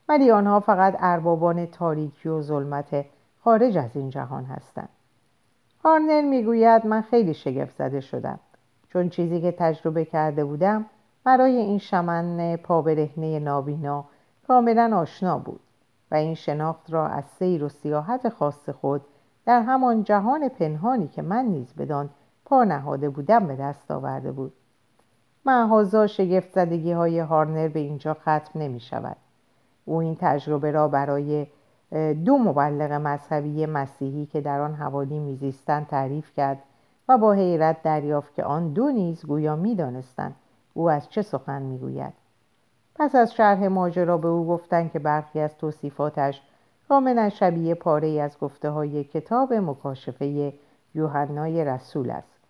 ولی 0.09 0.31
آنها 0.31 0.61
فقط 0.61 0.96
اربابان 0.98 1.66
تاریکی 1.66 2.28
و 2.28 2.42
ظلمت 2.42 3.05
خارج 3.44 3.78
از 3.78 3.96
این 3.96 4.11
جهان 4.11 4.44
هستند. 4.44 4.88
هارنر 5.84 6.22
می‌گوید 6.22 6.86
من 6.86 7.02
خیلی 7.02 7.34
شگفت 7.34 7.76
زده 7.76 8.00
شدم. 8.00 8.40
چون 8.88 9.08
چیزی 9.08 9.40
که 9.40 9.52
تجربه 9.52 10.04
کرده 10.04 10.44
بودم 10.44 10.86
برای 11.24 11.56
این 11.56 11.78
شمن 11.78 12.56
پابرهنه 12.56 13.38
نابینا 13.38 14.04
کاملا 14.48 14.96
آشنا 14.96 15.38
بود 15.38 15.60
و 16.10 16.14
این 16.14 16.34
شناخت 16.34 16.92
را 16.92 17.06
از 17.08 17.24
سیر 17.24 17.64
و 17.64 17.68
سیاحت 17.68 18.28
خاص 18.28 18.68
خود 18.68 19.00
در 19.46 19.62
همان 19.62 20.04
جهان 20.04 20.48
پنهانی 20.48 21.08
که 21.08 21.22
من 21.22 21.44
نیز 21.44 21.74
بدان 21.74 22.10
پا 22.44 22.64
نهاده 22.64 23.08
بودم 23.08 23.46
به 23.46 23.56
دست 23.56 23.90
آورده 23.90 24.32
بود. 24.32 24.52
معهازا 25.46 26.06
شگفت 26.06 26.52
زدگی 26.52 26.92
های 26.92 27.18
هارنر 27.18 27.68
به 27.68 27.80
اینجا 27.80 28.14
ختم 28.14 28.50
نمی 28.54 28.80
شود 28.80 29.16
او 29.84 29.96
این 29.96 30.16
تجربه 30.20 30.70
را 30.70 30.88
برای 30.88 31.46
دو 32.24 32.38
مبلغ 32.38 32.92
مذهبی 32.92 33.66
مسیحی 33.66 34.26
که 34.26 34.40
در 34.40 34.61
آن 34.61 34.74
حوالی 34.74 35.18
میزیستند 35.18 35.87
تعریف 35.87 36.35
کرد 36.37 36.59
و 37.09 37.18
با 37.18 37.33
حیرت 37.33 37.83
دریافت 37.83 38.35
که 38.35 38.44
آن 38.44 38.72
دو 38.72 38.90
نیز 38.90 39.26
گویا 39.26 39.57
می‌دانستند 39.57 40.35
او 40.74 40.90
از 40.90 41.09
چه 41.11 41.22
سخن 41.22 41.62
می‌گوید. 41.62 42.12
پس 42.94 43.14
از 43.14 43.35
شرح 43.35 43.66
ماجرا 43.66 44.18
به 44.18 44.28
او 44.28 44.46
گفتند 44.46 44.92
که 44.92 44.98
برخی 44.98 45.40
از 45.40 45.59
توصیفاتش 45.59 46.42
کاملا 46.88 47.28
شبیه 47.28 47.74
پاره 47.74 48.20
از 48.20 48.38
گفته 48.38 48.70
های 48.70 49.05
کتاب 49.05 49.52
مکاشفه 49.52 50.52
یوحنای 50.94 51.64
رسول 51.64 52.11
است. 52.11 52.40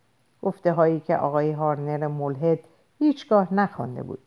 گفته 0.42 0.72
هایی 0.72 1.00
که 1.00 1.16
آقای 1.16 1.52
هارنر 1.52 2.06
ملحد 2.06 2.58
هیچگاه 2.98 3.54
نخوانده 3.54 4.02
بود. 4.02 4.18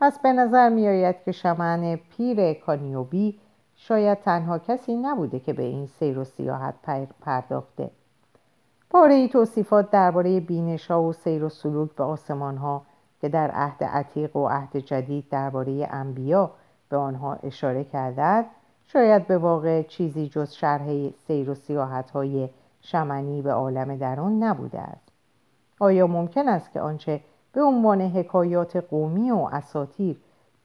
پس 0.00 0.18
به 0.18 0.32
نظر 0.32 0.68
می 0.68 0.88
آید 0.88 1.16
که 1.24 1.32
شمن 1.32 1.96
پیر 1.96 2.52
کانیوبی 2.52 3.38
شاید 3.80 4.20
تنها 4.20 4.58
کسی 4.58 4.96
نبوده 4.96 5.40
که 5.40 5.52
به 5.52 5.62
این 5.62 5.86
سیر 5.86 6.18
و 6.18 6.24
سیاحت 6.24 6.74
پرداخته. 7.20 7.90
پاره 8.90 9.14
ای 9.14 9.28
توصیفات 9.28 9.90
درباره 9.90 10.40
بینش 10.40 10.90
ها 10.90 11.02
و 11.02 11.12
سیر 11.12 11.44
و 11.44 11.48
سلوک 11.48 11.90
به 11.90 12.04
آسمان 12.04 12.56
ها 12.56 12.82
که 13.20 13.28
در 13.28 13.50
عهد 13.50 13.84
عتیق 13.84 14.36
و 14.36 14.48
عهد 14.48 14.76
جدید 14.76 15.28
درباره 15.28 15.88
انبیا 15.90 16.50
به 16.88 16.96
آنها 16.96 17.34
اشاره 17.42 17.84
کردند 17.84 18.44
شاید 18.86 19.26
به 19.26 19.38
واقع 19.38 19.82
چیزی 19.82 20.28
جز 20.28 20.52
شرح 20.52 21.10
سیر 21.10 21.50
و 21.50 21.54
سیاحت 21.54 22.10
های 22.10 22.48
شمنی 22.80 23.42
به 23.42 23.52
عالم 23.52 23.96
درون 23.96 24.42
نبوده 24.44 24.80
است. 24.80 25.08
آیا 25.80 26.06
ممکن 26.06 26.48
است 26.48 26.72
که 26.72 26.80
آنچه 26.80 27.20
به 27.52 27.62
عنوان 27.62 28.00
حکایات 28.00 28.76
قومی 28.76 29.30
و 29.30 29.48
اساتیر 29.52 30.16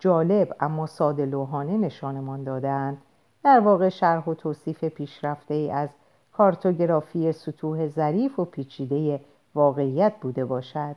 جالب 0.04 0.56
اما 0.60 0.86
ساده 0.86 1.26
لوحانه 1.26 1.78
نشانمان 1.78 2.44
دادند 2.44 2.98
در 3.44 3.60
واقع 3.60 3.90
شرح 3.90 4.26
و 4.26 4.34
توصیف 4.34 4.84
پیشرفته 4.84 5.54
ای 5.54 5.72
از 5.72 5.90
کارتوگرافی 6.32 7.32
سطوح 7.32 7.88
ظریف 7.88 8.40
و 8.40 8.46
پیچیده 8.46 9.20
واقعیت 9.56 10.14
بوده 10.22 10.46
باشد 10.46 10.96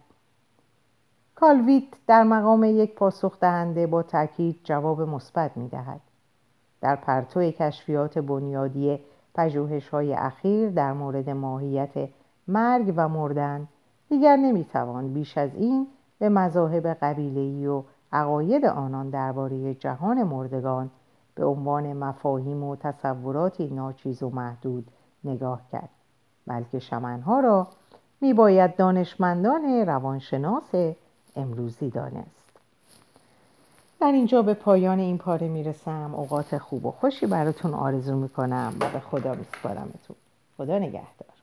کالویت 1.35 1.85
در 2.07 2.23
مقام 2.23 2.65
یک 2.65 2.95
پاسخ 2.95 3.41
دهنده 3.41 3.87
با 3.87 4.03
تاکید 4.03 4.61
جواب 4.65 5.01
مثبت 5.03 5.57
می 5.57 5.69
دهد. 5.69 6.01
در 6.81 6.97
پرتو 6.97 7.51
کشفیات 7.51 8.19
بنیادی 8.19 9.01
پژوهش 9.35 9.89
های 9.89 10.15
اخیر 10.15 10.71
در 10.71 10.93
مورد 10.93 11.31
ماهیت 11.31 12.09
مرگ 12.49 12.95
و 12.97 13.09
مردن 13.09 13.69
دیگر 14.09 14.37
نمی‌توان 14.37 15.13
بیش 15.13 15.39
از 15.39 15.55
این 15.55 15.87
به 16.19 16.29
مذاهب 16.29 16.87
قبیله‌ای 16.87 17.67
و 17.67 17.83
عقاید 18.17 18.65
آنان 18.65 19.11
درباره 19.11 19.75
جهان 19.75 20.23
مردگان 20.23 20.91
به 21.35 21.45
عنوان 21.45 21.93
مفاهیم 21.93 22.63
و 22.65 22.77
تصوراتی 22.77 23.67
ناچیز 23.67 24.23
و 24.23 24.31
محدود 24.31 24.89
نگاه 25.25 25.61
کرد. 25.73 25.89
بلکه 26.47 26.79
شمنها 26.79 27.41
را 27.41 27.69
میباید 28.21 28.77
دانشمندان 28.77 29.87
روانشناس 29.87 30.75
امروزی 31.37 31.91
دانست. 31.91 32.47
در 34.01 34.13
اینجا 34.13 34.43
به 34.43 34.55
پایان 34.55 34.99
این 34.99 35.19
پاره 35.19 35.49
می‌رسم. 35.49 36.15
اوقات 36.15 36.59
خوب 36.59 36.87
و 36.87 36.91
خوشی 36.91 37.27
براتون 37.27 37.75
آرزو 37.75 38.17
می‌کنم 38.17 38.75
و 38.81 38.91
به 38.91 39.01
خدا 39.01 39.35
میسپارمتون. 39.35 40.17
خدا 40.57 40.79
نگهدار. 40.79 41.36